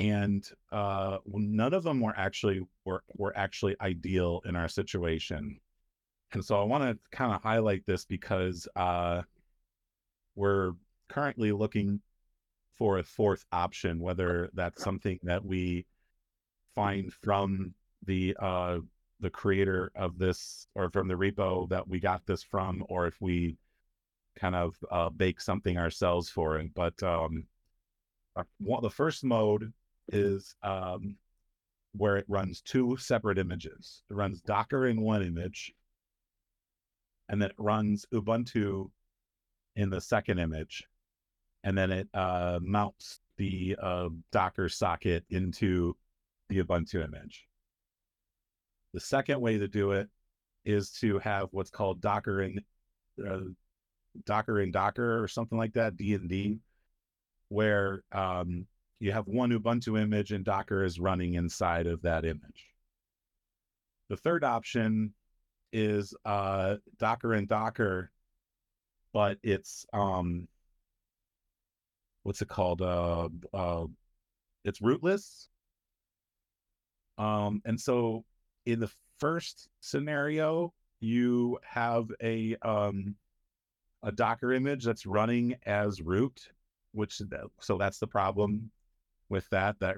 and 0.00 0.48
uh, 0.72 1.18
none 1.26 1.74
of 1.74 1.82
them 1.84 2.00
were 2.00 2.14
actually 2.16 2.62
were 2.86 3.04
were 3.16 3.36
actually 3.36 3.76
ideal 3.82 4.40
in 4.46 4.56
our 4.56 4.68
situation. 4.68 5.60
And 6.32 6.44
so 6.44 6.60
I 6.60 6.64
want 6.64 6.84
to 6.84 7.16
kind 7.16 7.34
of 7.34 7.42
highlight 7.42 7.84
this 7.86 8.04
because 8.04 8.68
uh, 8.76 9.22
we're 10.36 10.72
currently 11.08 11.52
looking 11.52 12.00
for 12.78 12.98
a 12.98 13.02
fourth 13.02 13.44
option, 13.52 14.00
whether 14.00 14.48
that's 14.54 14.82
something 14.82 15.18
that 15.24 15.44
we 15.44 15.86
find 16.74 17.12
from 17.12 17.74
the 18.06 18.36
uh, 18.40 18.78
the 19.20 19.30
creator 19.30 19.92
of 19.94 20.18
this 20.18 20.66
or 20.74 20.88
from 20.90 21.08
the 21.08 21.14
repo 21.14 21.68
that 21.68 21.86
we 21.86 22.00
got 22.00 22.24
this 22.26 22.42
from, 22.42 22.84
or 22.88 23.06
if 23.06 23.20
we 23.20 23.56
kind 24.38 24.54
of 24.54 24.76
uh, 24.90 25.10
bake 25.10 25.40
something 25.40 25.76
ourselves 25.76 26.30
for 26.30 26.58
it. 26.58 26.72
But 26.74 27.02
um, 27.02 27.44
one, 28.58 28.82
the 28.82 28.90
first 28.90 29.24
mode 29.24 29.72
is 30.08 30.54
um, 30.62 31.16
where 31.92 32.16
it 32.16 32.24
runs 32.28 32.62
two 32.62 32.96
separate 32.96 33.38
images. 33.38 34.02
It 34.10 34.14
runs 34.14 34.40
Docker 34.40 34.86
in 34.86 35.00
one 35.02 35.22
image, 35.22 35.74
and 37.30 37.40
then 37.40 37.50
it 37.50 37.56
runs 37.58 38.04
Ubuntu 38.12 38.90
in 39.76 39.88
the 39.88 40.00
second 40.00 40.40
image, 40.40 40.84
and 41.62 41.78
then 41.78 41.92
it 41.92 42.08
uh, 42.12 42.58
mounts 42.60 43.20
the 43.36 43.76
uh, 43.80 44.08
Docker 44.32 44.68
socket 44.68 45.24
into 45.30 45.96
the 46.48 46.62
Ubuntu 46.62 47.04
image. 47.04 47.46
The 48.92 49.00
second 49.00 49.40
way 49.40 49.58
to 49.58 49.68
do 49.68 49.92
it 49.92 50.08
is 50.64 50.90
to 51.00 51.20
have 51.20 51.48
what's 51.52 51.70
called 51.70 52.00
Docker 52.00 52.42
in 52.42 52.60
uh, 53.24 53.38
Docker 54.26 54.60
in 54.60 54.72
Docker 54.72 55.22
or 55.22 55.28
something 55.28 55.56
like 55.56 55.74
that, 55.74 55.96
D 55.96 56.14
and 56.14 56.28
D, 56.28 56.58
where 57.48 58.02
um, 58.10 58.66
you 58.98 59.12
have 59.12 59.28
one 59.28 59.52
Ubuntu 59.52 60.00
image 60.02 60.32
and 60.32 60.44
Docker 60.44 60.82
is 60.82 60.98
running 60.98 61.34
inside 61.34 61.86
of 61.86 62.02
that 62.02 62.24
image. 62.24 62.66
The 64.08 64.16
third 64.16 64.42
option 64.42 65.14
is 65.72 66.14
uh, 66.24 66.76
Docker 66.98 67.34
and 67.34 67.48
Docker, 67.48 68.10
but 69.12 69.38
it's 69.42 69.86
um, 69.92 70.48
what's 72.22 72.42
it 72.42 72.48
called? 72.48 72.82
Uh, 72.82 73.28
uh, 73.52 73.86
it's 74.64 74.80
rootless. 74.80 75.48
Um, 77.18 77.60
and 77.64 77.78
so 77.78 78.24
in 78.66 78.80
the 78.80 78.90
first 79.18 79.68
scenario, 79.80 80.72
you 81.00 81.58
have 81.62 82.08
a 82.22 82.56
um, 82.62 83.16
a 84.02 84.12
Docker 84.12 84.52
image 84.52 84.84
that's 84.84 85.06
running 85.06 85.56
as 85.66 86.00
root, 86.00 86.48
which 86.92 87.20
so 87.60 87.78
that's 87.78 87.98
the 87.98 88.06
problem 88.06 88.70
with 89.28 89.48
that 89.50 89.78
that 89.80 89.96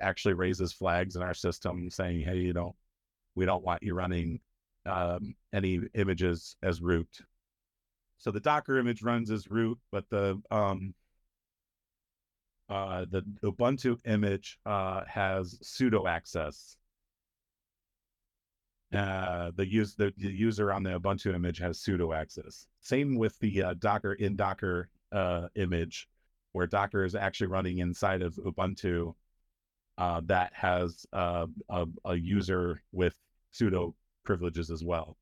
actually 0.00 0.34
raises 0.34 0.72
flags 0.72 1.16
in 1.16 1.22
our 1.22 1.34
system 1.34 1.90
saying, 1.90 2.20
hey, 2.20 2.38
you 2.38 2.52
know, 2.52 2.74
we 3.34 3.44
don't 3.44 3.64
want 3.64 3.82
you 3.82 3.94
running 3.94 4.40
um, 4.86 5.34
any 5.52 5.80
images 5.94 6.56
as 6.62 6.80
root. 6.80 7.08
So 8.18 8.30
the 8.30 8.40
Docker 8.40 8.78
image 8.78 9.02
runs 9.02 9.30
as 9.30 9.50
root, 9.50 9.78
but 9.90 10.08
the 10.08 10.40
um, 10.50 10.94
uh, 12.68 13.04
the 13.10 13.22
Ubuntu 13.42 13.98
image 14.06 14.58
uh, 14.64 15.04
has 15.06 15.58
sudo 15.62 16.08
access. 16.08 16.76
Uh, 18.94 19.50
the, 19.56 19.66
use, 19.66 19.94
the, 19.94 20.12
the, 20.18 20.30
user 20.30 20.70
on 20.72 20.82
the 20.82 20.90
Ubuntu 20.90 21.34
image 21.34 21.58
has 21.58 21.78
sudo 21.78 22.14
access. 22.14 22.66
Same 22.80 23.16
with 23.16 23.38
the 23.40 23.62
uh, 23.62 23.74
Docker 23.78 24.12
in 24.14 24.36
Docker 24.36 24.88
uh, 25.12 25.48
image 25.54 26.08
where 26.52 26.66
Docker 26.66 27.04
is 27.04 27.14
actually 27.14 27.46
running 27.48 27.78
inside 27.78 28.22
of 28.22 28.34
Ubuntu 28.36 29.14
uh, 29.98 30.20
that 30.26 30.52
has 30.54 31.06
a, 31.12 31.46
a, 32.04 32.14
user 32.14 32.82
with 32.92 33.14
sudo 33.52 33.94
privileges 34.24 34.70
as 34.70 34.84
well. 34.84 35.16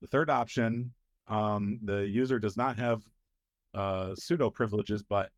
The 0.00 0.08
third 0.08 0.30
option, 0.30 0.92
um, 1.26 1.80
the 1.82 2.06
user 2.06 2.38
does 2.38 2.56
not 2.56 2.78
have 2.78 3.02
uh, 3.74 4.10
sudo 4.10 4.52
privileges, 4.52 5.02
but 5.02 5.30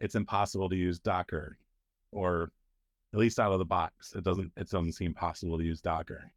it's 0.00 0.14
impossible 0.14 0.68
to 0.68 0.76
use 0.76 0.98
Docker, 0.98 1.56
or 2.10 2.50
at 3.12 3.18
least 3.18 3.38
out 3.38 3.52
of 3.52 3.58
the 3.58 3.64
box, 3.64 4.14
it 4.14 4.24
doesn't 4.24 4.52
it 4.56 4.70
doesn't 4.70 4.92
seem 4.92 5.14
possible 5.14 5.58
to 5.58 5.64
use 5.64 5.80
Docker. 5.80 6.32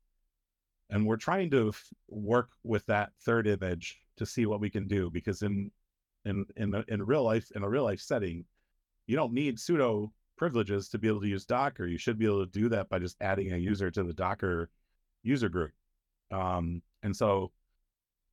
And 0.89 1.05
we're 1.05 1.17
trying 1.17 1.49
to 1.51 1.69
f- 1.69 1.93
work 2.07 2.49
with 2.63 2.85
that 2.85 3.11
third 3.21 3.47
image 3.47 3.99
to 4.17 4.25
see 4.25 4.45
what 4.45 4.59
we 4.59 4.69
can 4.69 4.87
do 4.87 5.09
because 5.09 5.41
in 5.41 5.71
in 6.25 6.45
in 6.57 6.73
a, 6.75 6.83
in 6.87 7.03
real 7.03 7.23
life 7.23 7.51
in 7.55 7.63
a 7.63 7.69
real 7.69 7.83
life 7.83 8.01
setting, 8.01 8.45
you 9.07 9.15
don't 9.15 9.33
need 9.33 9.57
sudo 9.57 10.11
privileges 10.37 10.89
to 10.89 10.97
be 10.97 11.07
able 11.07 11.21
to 11.21 11.27
use 11.27 11.45
Docker. 11.45 11.87
You 11.87 11.97
should 11.97 12.19
be 12.19 12.25
able 12.25 12.45
to 12.45 12.51
do 12.51 12.69
that 12.69 12.89
by 12.89 12.99
just 12.99 13.17
adding 13.21 13.53
a 13.53 13.57
user 13.57 13.89
to 13.89 14.03
the 14.03 14.13
Docker 14.13 14.69
user 15.25 15.49
group. 15.49 15.71
Um, 16.31 16.81
and 17.03 17.15
so 17.15 17.51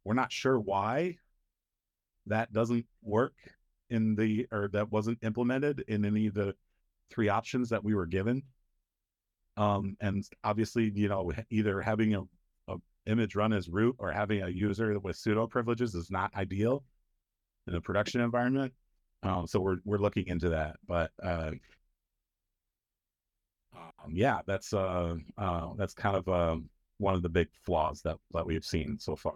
we're 0.05 0.15
not 0.15 0.33
sure 0.33 0.59
why 0.59 1.17
that 2.27 2.53
doesn't 2.53 2.87
work 3.03 3.35
in 3.91 4.15
the 4.15 4.47
or 4.51 4.69
that 4.73 4.91
wasn't 4.91 5.19
implemented 5.23 5.85
in 5.89 6.05
any 6.05 6.27
of 6.27 6.35
the 6.35 6.55
three 7.11 7.29
options 7.29 7.69
that 7.71 7.85
we 7.85 7.95
were 7.95 8.07
given. 8.07 8.43
Um, 9.57 9.97
and 10.01 10.25
obviously, 10.45 10.91
you 10.95 11.09
know, 11.09 11.31
either 11.51 11.81
having 11.81 12.15
a, 12.15 12.23
a 12.69 12.77
image 13.07 13.35
run 13.35 13.53
as 13.53 13.69
root 13.69 13.97
or 13.99 14.11
having 14.11 14.43
a 14.43 14.49
user 14.49 14.99
with 14.99 15.17
sudo 15.17 15.49
privileges 15.49 15.95
is 15.95 16.11
not 16.11 16.35
ideal 16.35 16.85
in 17.67 17.75
a 17.75 17.81
production 17.81 18.21
environment. 18.21 18.73
Um, 19.23 19.47
so 19.47 19.61
we're 19.61 19.77
we're 19.85 19.99
looking 19.99 20.27
into 20.27 20.49
that, 20.49 20.77
but 20.89 21.11
uh, 21.23 21.53
um, 24.05 24.13
yeah, 24.13 24.41
that's 24.47 24.73
uh, 24.73 25.17
uh, 25.39 25.69
that's 25.77 25.95
kind 25.95 26.17
of 26.17 26.29
uh, 26.29 26.57
one 27.03 27.15
of 27.15 27.23
the 27.23 27.29
big 27.29 27.49
flaws 27.65 28.01
that 28.03 28.17
that 28.33 28.47
we've 28.47 28.65
seen 28.65 28.97
so 28.99 29.17
far. 29.17 29.35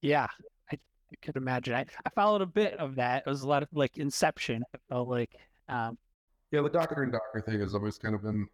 Yeah, 0.00 0.26
I, 0.72 0.74
I 0.76 1.14
could 1.22 1.36
imagine. 1.36 1.74
I, 1.74 1.84
I 2.04 2.10
followed 2.14 2.42
a 2.42 2.46
bit 2.46 2.74
of 2.78 2.96
that. 2.96 3.24
It 3.26 3.30
was 3.30 3.42
a 3.42 3.48
lot 3.48 3.62
of 3.62 3.68
like 3.72 3.98
Inception. 3.98 4.64
I 4.74 4.78
felt 4.88 5.08
like. 5.08 5.30
Um, 5.68 5.98
yeah, 6.50 6.62
the 6.62 6.70
Docker 6.70 7.02
and 7.02 7.12
Docker 7.12 7.42
thing 7.42 7.60
has 7.60 7.74
always 7.74 7.98
kind 7.98 8.14
of 8.14 8.22
been. 8.22 8.48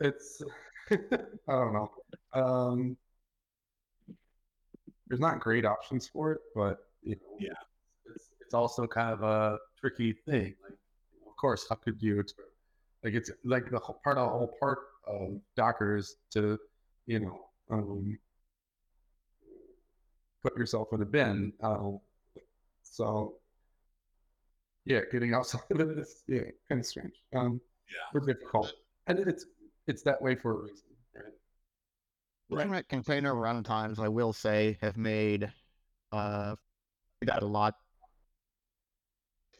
It's, 0.00 0.42
I 0.90 0.96
don't 1.48 1.74
know. 1.74 1.90
Um, 2.32 2.96
there's 5.08 5.20
not 5.20 5.40
great 5.40 5.66
options 5.66 6.08
for 6.08 6.32
it, 6.32 6.40
but 6.54 6.78
you 7.02 7.16
know, 7.16 7.36
yeah, 7.38 7.50
it's, 8.14 8.30
it's 8.40 8.54
also 8.54 8.86
kind 8.86 9.12
of 9.12 9.22
a 9.22 9.58
tricky 9.78 10.12
thing. 10.12 10.54
Like, 10.62 10.78
of 11.26 11.36
course, 11.36 11.66
how 11.68 11.76
could 11.76 12.00
you 12.00 12.20
expect? 12.20 12.47
Like 13.04 13.14
it's 13.14 13.30
like 13.44 13.70
the 13.70 13.78
whole 13.78 14.00
part, 14.02 14.16
the 14.16 14.26
whole 14.26 14.54
part 14.60 14.78
of 15.06 15.40
Docker 15.56 15.96
is 15.96 16.16
to, 16.32 16.58
you 17.06 17.20
know, 17.20 17.40
um, 17.70 18.18
put 20.42 20.56
yourself 20.56 20.88
in 20.92 21.02
a 21.02 21.06
bin. 21.06 21.52
Uh, 21.62 21.92
so 22.82 23.34
yeah, 24.84 25.00
getting 25.12 25.34
outside 25.34 25.60
of 25.70 25.80
it 25.80 25.98
is 25.98 26.22
yeah, 26.26 26.40
kind 26.68 26.80
of 26.80 26.86
strange. 26.86 27.14
Um, 27.34 27.60
yeah, 27.88 28.20
difficult, 28.26 28.72
and 29.06 29.18
it's 29.18 29.46
it's 29.86 30.02
that 30.02 30.20
way 30.20 30.34
for 30.34 30.52
a 30.52 30.62
reason. 30.64 30.84
Right. 32.50 32.88
container 32.88 33.34
runtimes, 33.34 33.98
I 33.98 34.08
will 34.08 34.32
say, 34.32 34.78
have 34.80 34.96
made 34.96 35.52
uh, 36.12 36.56
that 37.22 37.42
a 37.42 37.46
lot. 37.46 37.74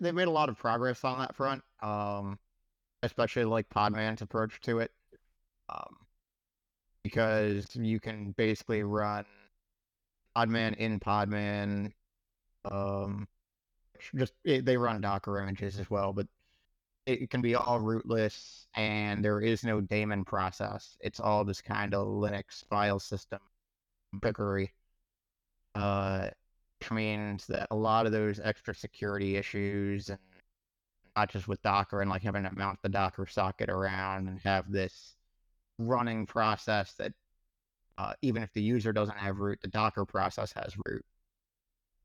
They've 0.01 0.15
made 0.15 0.29
a 0.29 0.31
lot 0.31 0.49
of 0.49 0.57
progress 0.57 1.05
on 1.05 1.19
that 1.19 1.37
front, 1.37 1.63
um, 1.83 2.39
especially 3.03 3.45
like 3.45 3.69
Podman's 3.69 4.23
approach 4.23 4.61
to 4.63 4.81
it, 4.81 4.93
um, 5.69 5.97
because 7.03 7.67
you 7.75 8.01
can 8.01 8.33
basically 8.33 8.83
run 8.83 9.25
Podman 10.37 10.77
in 10.77 11.01
Podman. 11.01 11.93
Um, 12.71 13.29
just 14.15 14.33
it, 14.45 14.65
they 14.65 14.77
run 14.77 15.01
Docker 15.01 15.41
images 15.41 15.79
as 15.79 15.91
well, 15.91 16.13
but 16.13 16.27
it 17.07 17.31
can 17.31 17.41
be 17.41 17.55
all 17.55 17.81
rootless 17.81 18.67
and 18.75 19.25
there 19.25 19.41
is 19.41 19.65
no 19.65 19.81
daemon 19.81 20.25
process. 20.25 20.97
It's 21.01 21.21
all 21.21 21.45
this 21.45 21.63
kind 21.63 21.95
of 21.95 22.07
Linux 22.07 22.65
file 22.69 22.99
system 22.99 23.41
bickery. 24.15 24.71
Uh, 25.75 26.29
which 26.79 26.91
means 26.91 27.47
that 27.47 27.67
a 27.71 27.77
lot 27.77 28.07
of 28.07 28.13
those 28.13 28.41
extra 28.41 28.75
security 28.75 29.37
issues 29.37 30.11
and 30.11 30.19
not 31.19 31.31
just 31.31 31.49
with 31.49 31.61
Docker 31.63 32.01
and 32.01 32.09
like 32.09 32.23
having 32.23 32.45
to 32.45 32.55
mount 32.55 32.79
the 32.83 32.89
Docker 32.89 33.27
socket 33.27 33.69
around 33.69 34.29
and 34.29 34.39
have 34.45 34.71
this 34.71 35.17
running 35.79 36.27
process 36.27 36.93
that 36.95 37.13
uh, 37.99 38.13
even 38.23 38.45
if 38.45 38.53
the 38.53 38.63
user 38.63 38.93
doesn't 38.93 39.19
have 39.19 39.39
root, 39.39 39.59
the 39.61 39.69
Docker 39.69 40.05
process 40.05 40.53
has 40.53 40.77
root. 40.87 41.05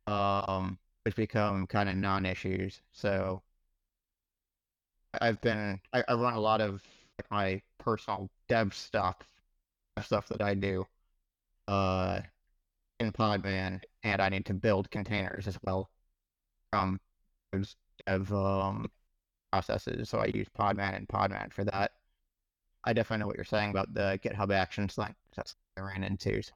Um, 0.08 0.80
which 1.04 1.16
become 1.16 1.68
kind 1.68 1.90
of 1.90 1.96
non-issues. 1.96 2.82
So 2.92 3.44
I've 5.22 5.40
been 5.42 5.80
I, 5.94 6.04
I 6.08 6.14
run 6.14 6.34
a 6.34 6.40
lot 6.40 6.62
of 6.62 6.82
my 7.30 7.62
personal 7.78 8.30
dev 8.50 8.74
stuff, 8.74 9.18
stuff 10.02 10.28
that 10.30 10.42
I 10.42 10.56
do, 10.56 10.86
uh, 11.68 12.22
in 13.00 13.12
Podman, 13.12 13.82
and 14.04 14.22
I 14.22 14.30
need 14.30 14.46
to 14.48 14.54
build 14.54 14.90
containers 14.90 15.48
as 15.48 15.58
well 15.62 15.90
from 16.72 17.00
those 17.52 17.76
dev 18.08 18.34
um, 18.34 18.90
processes. 19.54 20.10
So 20.10 20.18
I 20.18 20.32
use 20.34 20.48
Podman 20.58 20.98
and 20.98 21.08
Podman 21.08 21.54
for 21.54 21.64
that. 21.66 21.92
I 22.86 22.94
definitely 22.94 23.22
know 23.22 23.28
what 23.28 23.36
you're 23.36 23.46
saying 23.46 23.70
about 23.70 23.94
the 23.94 24.20
GitHub 24.24 24.52
Actions 24.52 24.96
thing. 24.96 25.14
That's 25.36 25.56
what 25.76 25.84
I 25.84 25.88
ran 25.88 26.04
into. 26.04 26.42
So 26.42 26.54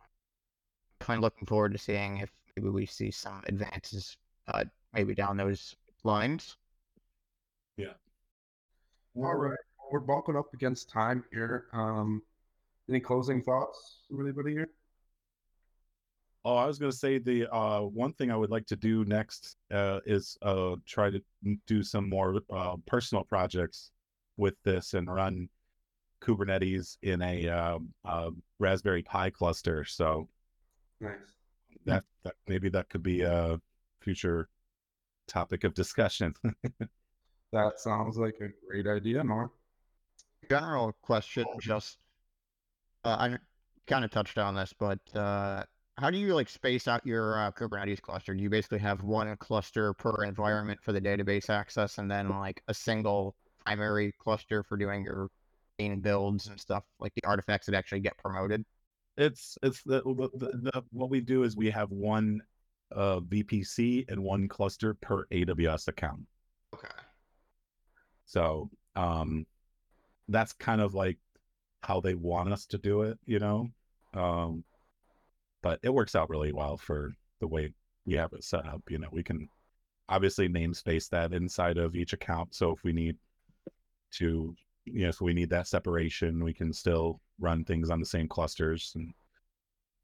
I'm 0.99 1.05
kind 1.05 1.17
of 1.19 1.21
looking 1.21 1.45
forward 1.45 1.73
to 1.73 1.77
seeing 1.77 2.17
if 2.17 2.31
maybe 2.55 2.69
we 2.69 2.87
see 2.87 3.11
some 3.11 3.43
advances, 3.45 4.17
uh, 4.47 4.63
maybe 4.93 5.13
down 5.13 5.37
those 5.37 5.75
lines. 6.03 6.57
Yeah. 7.77 7.93
All 9.15 9.35
right, 9.35 9.57
we're 9.91 9.99
bumping 9.99 10.35
up 10.35 10.51
against 10.55 10.89
time 10.89 11.23
here. 11.31 11.65
Um, 11.73 12.23
any 12.89 12.99
closing 12.99 13.43
thoughts 13.43 13.99
from 14.07 14.25
anybody 14.25 14.53
here? 14.53 14.69
Oh, 16.47 16.55
I 16.55 16.65
was 16.65 16.79
going 16.79 16.93
to 16.93 16.97
say 16.97 17.17
the 17.17 17.45
uh, 17.53 17.81
one 17.81 18.13
thing 18.13 18.31
I 18.31 18.37
would 18.37 18.49
like 18.49 18.65
to 18.67 18.77
do 18.77 19.03
next 19.03 19.57
uh, 19.69 19.99
is 20.05 20.37
uh, 20.41 20.77
try 20.85 21.09
to 21.09 21.21
do 21.65 21.83
some 21.83 22.07
more 22.07 22.39
uh, 22.49 22.77
personal 22.85 23.25
projects 23.25 23.91
with 24.37 24.53
this 24.63 24.93
and 24.93 25.13
run 25.13 25.49
Kubernetes 26.21 26.99
in 27.01 27.21
a 27.21 27.49
um, 27.49 27.89
uh, 28.05 28.29
Raspberry 28.59 29.03
Pi 29.03 29.29
cluster. 29.29 29.83
So 29.83 30.29
Nice. 31.01 31.15
that, 31.85 32.05
that 32.23 32.35
maybe 32.47 32.69
that 32.69 32.87
could 32.87 33.03
be 33.03 33.23
a 33.23 33.59
future 33.99 34.47
topic 35.27 35.65
of 35.65 35.73
discussion. 35.73 36.33
That 37.53 37.79
sounds 37.79 38.17
like 38.17 38.35
a 38.41 38.49
great 38.67 38.87
idea, 38.87 39.23
Mark. 39.23 39.51
general 40.49 40.93
question 41.01 41.45
just 41.61 41.97
uh, 43.05 43.15
i 43.19 43.37
kind 43.87 44.03
of 44.03 44.11
touched 44.11 44.37
on 44.37 44.53
this 44.53 44.73
but 44.77 44.99
uh, 45.15 45.63
how 45.97 46.11
do 46.11 46.17
you 46.17 46.35
like 46.35 46.49
space 46.49 46.87
out 46.87 47.05
your 47.05 47.39
uh, 47.39 47.51
kubernetes 47.51 48.01
cluster 48.01 48.33
do 48.33 48.41
you 48.43 48.49
basically 48.49 48.79
have 48.79 49.03
one 49.03 49.35
cluster 49.37 49.93
per 49.93 50.23
environment 50.23 50.79
for 50.81 50.91
the 50.91 51.01
database 51.01 51.49
access 51.49 51.97
and 51.97 52.09
then 52.09 52.29
like 52.29 52.61
a 52.67 52.73
single 52.73 53.35
primary 53.65 54.13
cluster 54.19 54.63
for 54.63 54.77
doing 54.77 55.03
your 55.03 55.29
main 55.79 55.99
builds 55.99 56.47
and 56.47 56.59
stuff 56.59 56.83
like 56.99 57.13
the 57.15 57.23
artifacts 57.27 57.65
that 57.65 57.75
actually 57.75 57.99
get 57.99 58.17
promoted 58.17 58.63
it's 59.17 59.57
it's 59.63 59.81
the, 59.83 60.01
the, 60.03 60.71
the 60.71 60.83
what 60.91 61.09
we 61.09 61.19
do 61.19 61.43
is 61.43 61.57
we 61.57 61.71
have 61.71 61.89
one 61.89 62.41
uh, 62.95 63.19
VPC 63.19 64.09
and 64.09 64.23
one 64.23 64.47
cluster 64.47 64.93
per 64.93 65.25
AWS 65.25 65.87
account. 65.87 66.21
okay 66.73 66.87
So 68.25 68.69
um 68.95 69.45
that's 70.29 70.53
kind 70.53 70.81
of 70.81 70.93
like 70.93 71.17
how 71.81 71.99
they 71.99 72.15
want 72.15 72.51
us 72.51 72.65
to 72.67 72.77
do 72.77 73.03
it, 73.03 73.17
you 73.25 73.39
know. 73.39 73.69
Um 74.13 74.63
but 75.67 75.79
it 75.83 75.93
works 75.93 76.15
out 76.15 76.29
really 76.29 76.53
well 76.53 76.77
for 76.77 77.11
the 77.41 77.47
way 77.47 77.73
we 78.05 78.13
have 78.13 78.31
it 78.31 78.41
set 78.41 78.65
up. 78.65 78.81
You 78.87 78.99
know, 78.99 79.09
we 79.11 79.21
can 79.21 79.49
obviously 80.07 80.47
namespace 80.47 81.09
that 81.09 81.33
inside 81.33 81.77
of 81.77 81.93
each 81.93 82.13
account. 82.13 82.55
So 82.55 82.71
if 82.71 82.85
we 82.85 82.93
need 82.93 83.17
to, 84.13 84.55
you 84.85 85.01
know, 85.01 85.09
if 85.09 85.19
we 85.19 85.33
need 85.33 85.49
that 85.49 85.67
separation, 85.67 86.41
we 86.41 86.53
can 86.53 86.71
still 86.71 87.19
run 87.37 87.65
things 87.65 87.89
on 87.89 87.99
the 87.99 88.05
same 88.05 88.29
clusters 88.29 88.93
and 88.95 89.13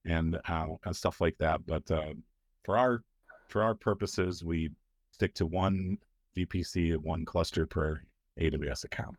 and 0.03 0.37
uh, 0.49 0.67
and 0.83 0.93
stuff 0.93 1.21
like 1.21 1.37
that. 1.37 1.65
But 1.65 1.89
uh, 1.89 2.11
for 2.65 2.77
our 2.77 3.01
for 3.47 3.63
our 3.63 3.73
purposes, 3.73 4.43
we 4.43 4.69
stick 5.11 5.33
to 5.35 5.45
one 5.45 5.97
VPC 6.35 6.93
and 6.93 7.03
one 7.03 7.23
cluster 7.23 7.65
per 7.65 8.01
AWS 8.37 8.83
account. 8.83 9.15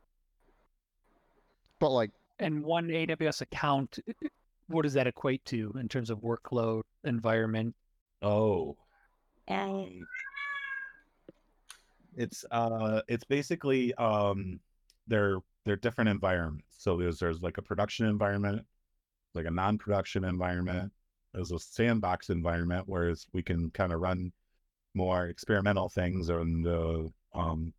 but 1.81 1.89
like 1.89 2.11
And 2.39 2.63
one 2.63 2.89
AWS 2.89 3.41
account, 3.41 3.99
i- 4.07 4.13
i- 4.25 4.29
what 4.69 4.83
does 4.83 4.95
that 4.95 5.07
equate 5.07 5.45
to 5.47 5.73
in 5.79 5.89
terms 5.89 6.11
of 6.11 6.21
workload, 6.21 6.83
environment? 7.05 7.75
Oh. 8.23 8.77
Um, 9.49 10.07
it's 12.17 12.45
uh 12.51 13.03
it's 13.09 13.25
basically 13.25 13.95
um 13.95 14.61
they're 15.07 15.39
they're 15.65 15.77
different 15.77 16.11
environments. 16.11 16.67
So 16.79 16.97
there's 16.97 17.19
there's 17.19 17.43
like 17.43 17.59
a 17.59 17.63
production 17.63 18.07
environment, 18.07 18.65
like 19.35 19.47
a 19.47 19.51
non-production 19.51 20.25
environment, 20.25 20.93
there's 21.35 21.51
a 21.51 21.59
sandbox 21.59 22.31
environment 22.31 22.85
whereas 22.87 23.27
we 23.33 23.43
can 23.43 23.71
kind 23.71 23.93
of 23.93 24.01
run 24.01 24.33
more 24.95 25.27
experimental 25.27 25.89
things 25.89 26.29
and 26.29 26.67
uh, 26.67 27.03
um 27.35 27.73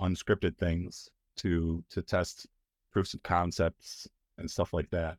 unscripted 0.00 0.56
things 0.58 1.08
to 1.36 1.82
to 1.90 2.02
test 2.02 2.46
proofs 2.92 3.14
of 3.14 3.22
concepts 3.22 4.06
and 4.38 4.50
stuff 4.50 4.72
like 4.72 4.90
that. 4.90 5.16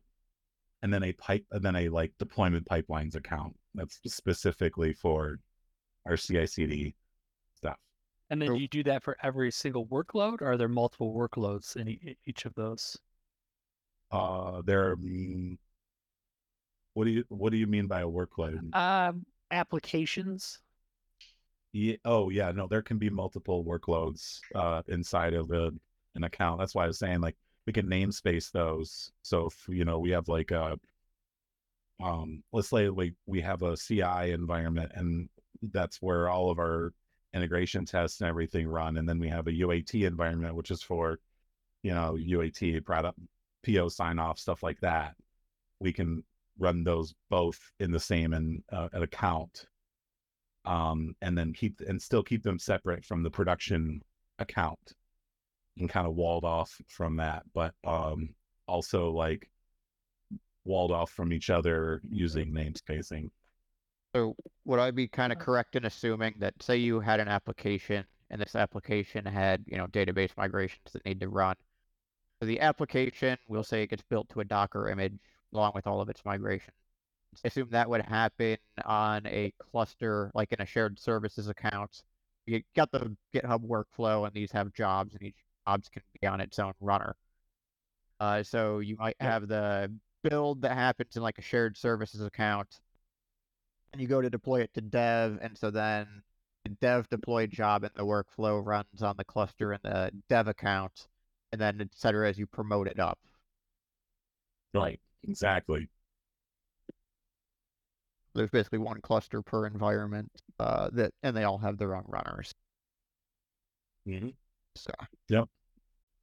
And 0.82 0.92
then 0.92 1.02
a 1.02 1.12
pipe 1.12 1.44
and 1.50 1.62
then 1.64 1.74
a 1.76 1.88
like 1.88 2.12
deployment 2.18 2.66
pipelines 2.66 3.16
account 3.16 3.56
that's 3.74 3.98
specifically 4.06 4.92
for 4.92 5.40
our 6.06 6.16
CI/CD 6.16 6.94
stuff. 7.56 7.76
And 8.30 8.40
then 8.40 8.50
So- 8.50 8.54
you 8.54 8.68
do 8.68 8.82
that 8.84 9.02
for 9.02 9.16
every 9.22 9.50
single 9.50 9.86
workload, 9.86 10.40
or 10.40 10.52
are 10.52 10.56
there 10.56 10.68
multiple 10.68 11.12
workloads 11.14 11.74
in 11.76 11.88
e- 11.88 12.16
each 12.26 12.44
of 12.44 12.54
those? 12.54 12.96
Uh, 14.10 14.62
there. 14.62 14.96
mm, 14.96 15.58
What 16.94 17.04
do 17.04 17.10
you 17.10 17.24
What 17.28 17.50
do 17.50 17.58
you 17.58 17.66
mean 17.66 17.86
by 17.86 18.00
a 18.02 18.06
workload? 18.06 18.74
Um, 18.74 19.26
applications. 19.50 20.60
Yeah, 21.72 21.96
oh 22.04 22.30
yeah, 22.30 22.50
no, 22.52 22.66
there 22.66 22.82
can 22.82 22.98
be 22.98 23.10
multiple 23.10 23.64
workloads 23.64 24.40
uh, 24.54 24.82
inside 24.88 25.34
of 25.34 25.50
a, 25.50 25.70
an 26.14 26.24
account. 26.24 26.58
That's 26.60 26.74
why 26.74 26.84
I 26.84 26.86
was 26.86 26.98
saying 26.98 27.20
like 27.20 27.36
we 27.68 27.72
can 27.72 27.86
namespace 27.86 28.50
those. 28.50 29.12
So 29.20 29.48
if 29.48 29.66
you 29.68 29.84
know 29.84 29.98
we 29.98 30.08
have 30.12 30.26
like 30.26 30.52
a 30.52 30.78
um 32.02 32.42
let's 32.50 32.70
say 32.70 32.88
we 32.88 33.12
we 33.26 33.42
have 33.42 33.62
a 33.62 33.76
CI 33.76 34.32
environment 34.32 34.90
and 34.94 35.28
that's 35.60 36.00
where 36.00 36.30
all 36.30 36.50
of 36.50 36.58
our 36.58 36.94
integration 37.34 37.84
tests 37.84 38.22
and 38.22 38.28
everything 38.28 38.66
run, 38.66 38.96
and 38.96 39.06
then 39.06 39.18
we 39.18 39.28
have 39.28 39.48
a 39.48 39.52
UAT 39.52 40.06
environment 40.06 40.54
which 40.54 40.70
is 40.70 40.82
for 40.82 41.18
you 41.82 41.92
know 41.92 42.16
UAT 42.18 42.86
product 42.86 43.18
PO 43.66 43.90
sign 43.90 44.18
off 44.18 44.38
stuff 44.38 44.62
like 44.62 44.80
that. 44.80 45.14
We 45.78 45.92
can 45.92 46.24
run 46.58 46.84
those 46.84 47.14
both 47.28 47.60
in 47.80 47.90
the 47.90 48.00
same 48.00 48.32
and 48.32 48.62
uh, 48.72 48.88
an 48.94 49.02
account 49.02 49.66
um, 50.64 51.14
and 51.20 51.36
then 51.36 51.52
keep 51.52 51.82
and 51.86 52.00
still 52.00 52.22
keep 52.22 52.42
them 52.42 52.58
separate 52.58 53.04
from 53.04 53.22
the 53.22 53.30
production 53.30 54.00
account 54.38 54.94
and 55.78 55.88
kind 55.88 56.06
of 56.06 56.14
walled 56.14 56.44
off 56.44 56.80
from 56.88 57.16
that, 57.16 57.42
but 57.54 57.74
um, 57.84 58.30
also 58.66 59.10
like 59.10 59.48
walled 60.64 60.92
off 60.92 61.10
from 61.10 61.32
each 61.32 61.50
other 61.50 62.00
using 62.10 62.52
namespacing. 62.52 63.30
So 64.14 64.36
would 64.64 64.80
I 64.80 64.90
be 64.90 65.08
kind 65.08 65.32
of 65.32 65.38
correct 65.38 65.76
in 65.76 65.84
assuming 65.84 66.34
that 66.38 66.54
say 66.62 66.76
you 66.76 67.00
had 67.00 67.20
an 67.20 67.28
application 67.28 68.04
and 68.30 68.40
this 68.40 68.54
application 68.54 69.24
had, 69.24 69.64
you 69.66 69.76
know, 69.76 69.86
database 69.86 70.30
migrations 70.36 70.92
that 70.92 71.04
need 71.04 71.20
to 71.20 71.28
run. 71.28 71.56
So 72.40 72.46
the 72.46 72.60
application, 72.60 73.36
we'll 73.48 73.64
say 73.64 73.82
it 73.82 73.90
gets 73.90 74.02
built 74.02 74.28
to 74.30 74.40
a 74.40 74.44
Docker 74.44 74.88
image 74.88 75.14
along 75.52 75.72
with 75.74 75.86
all 75.86 76.00
of 76.00 76.08
its 76.08 76.24
migrations. 76.24 76.76
Assume 77.44 77.68
that 77.70 77.88
would 77.88 78.02
happen 78.02 78.56
on 78.84 79.26
a 79.26 79.52
cluster, 79.58 80.30
like 80.34 80.52
in 80.52 80.60
a 80.60 80.66
shared 80.66 80.98
services 80.98 81.48
account. 81.48 82.02
You 82.46 82.62
got 82.74 82.90
the 82.90 83.14
GitHub 83.34 83.66
workflow 83.66 84.26
and 84.26 84.34
these 84.34 84.50
have 84.52 84.72
jobs 84.72 85.14
and 85.14 85.22
each 85.22 85.36
jobs 85.68 85.88
can 85.88 86.02
be 86.20 86.26
on 86.26 86.40
its 86.40 86.58
own 86.58 86.72
runner. 86.80 87.14
Uh, 88.20 88.42
so 88.42 88.78
you 88.78 88.96
might 88.96 89.16
have 89.20 89.48
the 89.48 89.92
build 90.24 90.62
that 90.62 90.72
happens 90.72 91.16
in 91.16 91.22
like 91.22 91.38
a 91.38 91.42
shared 91.42 91.76
services 91.76 92.22
account 92.22 92.80
and 93.92 94.02
you 94.02 94.08
go 94.08 94.20
to 94.20 94.28
deploy 94.28 94.60
it 94.60 94.74
to 94.74 94.80
dev, 94.80 95.38
and 95.40 95.56
so 95.56 95.70
then 95.70 96.06
the 96.64 96.70
dev 96.80 97.08
deploy 97.08 97.46
job 97.46 97.84
in 97.84 97.90
the 97.94 98.04
workflow 98.04 98.64
runs 98.64 99.02
on 99.02 99.14
the 99.16 99.24
cluster 99.24 99.72
in 99.72 99.78
the 99.82 100.10
dev 100.28 100.46
account, 100.48 101.08
and 101.52 101.60
then 101.60 101.80
et 101.80 101.88
cetera 101.94 102.28
as 102.28 102.38
you 102.38 102.46
promote 102.46 102.86
it 102.86 102.98
up. 102.98 103.18
Right. 104.74 105.00
Exactly. 105.26 105.88
There's 108.34 108.50
basically 108.50 108.78
one 108.78 109.00
cluster 109.00 109.40
per 109.40 109.66
environment, 109.66 110.30
uh, 110.60 110.90
that 110.92 111.12
and 111.22 111.34
they 111.34 111.44
all 111.44 111.58
have 111.58 111.78
their 111.78 111.94
own 111.94 112.04
runners. 112.06 112.52
Mm-hmm. 114.06 114.28
So 114.76 114.92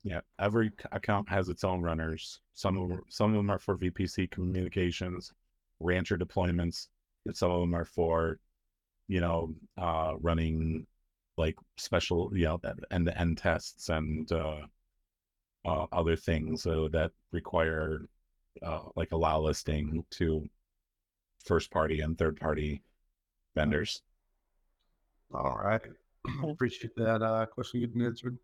Yeah. 0.06 0.22
Every 0.39 0.72
account 0.91 1.28
has 1.30 1.49
its 1.49 1.64
own 1.64 1.82
runners. 1.82 2.39
Some 2.53 2.78
of 2.78 2.89
them, 2.89 3.01
some 3.10 3.32
of 3.32 3.38
them 3.38 3.49
are 3.49 3.58
for 3.58 3.76
VPC 3.76 4.30
communications, 4.30 5.34
rancher 5.80 6.16
deployments, 6.16 6.89
and 7.26 7.36
some 7.36 7.49
of 7.49 7.60
them 7.60 7.74
are 7.74 7.86
for, 7.86 8.38
you 9.08 9.20
know, 9.20 9.56
uh, 9.80 10.14
running 10.22 10.86
like 11.38 11.56
special, 11.78 12.30
you 12.38 12.45
know, 12.45 12.62
end 12.91 13.08
to 13.08 13.20
end 13.20 13.39
tests 13.39 13.89
and 13.89 14.32
uh, 14.32 14.62
uh, 15.66 15.88
other 15.91 16.16
things 16.16 16.62
so 16.62 16.88
that 16.89 17.12
require 17.32 18.08
uh, 18.62 18.82
like 18.95 19.12
allow 19.12 19.39
listing 19.39 20.06
to 20.12 20.47
first 21.43 21.72
party 21.72 22.01
and 22.01 22.16
third 22.16 22.39
party 22.39 22.84
vendors. 23.56 24.03
All 25.34 25.60
right. 25.64 25.82
Appreciate 26.43 26.95
that 26.95 27.24
uh, 27.24 27.47
question 27.47 27.80
getting 27.80 28.03
answered. 28.03 28.38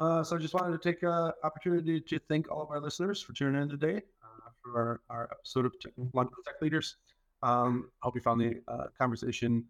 Uh, 0.00 0.24
so 0.24 0.34
I 0.34 0.38
just 0.38 0.54
wanted 0.54 0.80
to 0.80 0.92
take 0.92 1.02
an 1.02 1.32
opportunity 1.44 2.00
to 2.00 2.18
thank 2.20 2.50
all 2.50 2.62
of 2.62 2.70
our 2.70 2.80
listeners 2.80 3.20
for 3.20 3.34
tuning 3.34 3.60
in 3.60 3.68
today 3.68 4.00
uh, 4.24 4.50
for 4.62 4.78
our, 4.78 5.00
our 5.10 5.28
episode 5.30 5.66
of 5.66 5.78
Tech, 5.78 5.92
Lunch 6.14 6.30
with 6.34 6.46
Tech 6.46 6.54
Leaders. 6.62 6.96
Um, 7.42 7.90
I 8.02 8.06
hope 8.06 8.14
you 8.14 8.22
found 8.22 8.40
the 8.40 8.62
uh, 8.66 8.86
conversation 8.98 9.64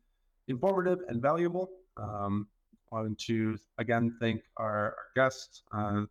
informative 0.47 1.01
and 1.09 1.21
valuable. 1.21 1.71
Um, 1.97 2.47
I 2.93 3.03
want 3.03 3.19
to 3.19 3.59
again 3.79 4.17
thank 4.21 4.43
our, 4.57 4.95
our 4.97 4.97
guests, 5.17 5.63
uh, 5.73 6.05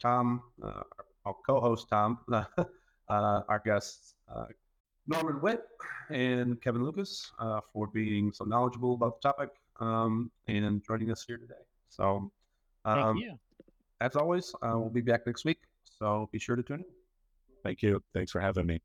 Tom, 0.00 0.42
uh, 0.62 0.82
our 1.24 1.34
co-host 1.46 1.88
Tom, 1.88 2.18
uh, 2.32 2.42
our 3.08 3.62
guests 3.64 4.14
Norman 5.06 5.40
Witt 5.40 5.62
and 6.10 6.60
Kevin 6.60 6.84
Lucas 6.84 7.32
uh, 7.38 7.60
for 7.72 7.86
being 7.86 8.32
so 8.32 8.44
knowledgeable 8.44 8.94
about 8.94 9.20
the 9.20 9.28
topic 9.28 9.50
um, 9.80 10.30
and 10.46 10.84
joining 10.84 11.10
us 11.10 11.24
here 11.26 11.36
today. 11.36 11.54
So, 11.88 12.30
Thank 12.84 12.98
um, 12.98 13.16
you. 13.16 13.38
As 14.00 14.16
always, 14.16 14.54
uh, 14.62 14.72
we'll 14.74 14.90
be 14.90 15.00
back 15.00 15.26
next 15.26 15.44
week. 15.44 15.58
So 15.84 16.28
be 16.32 16.38
sure 16.38 16.56
to 16.56 16.62
tune 16.62 16.80
in. 16.80 16.84
Thank 17.62 17.82
you. 17.82 18.02
Thanks 18.14 18.32
for 18.32 18.40
having 18.40 18.66
me. 18.66 18.80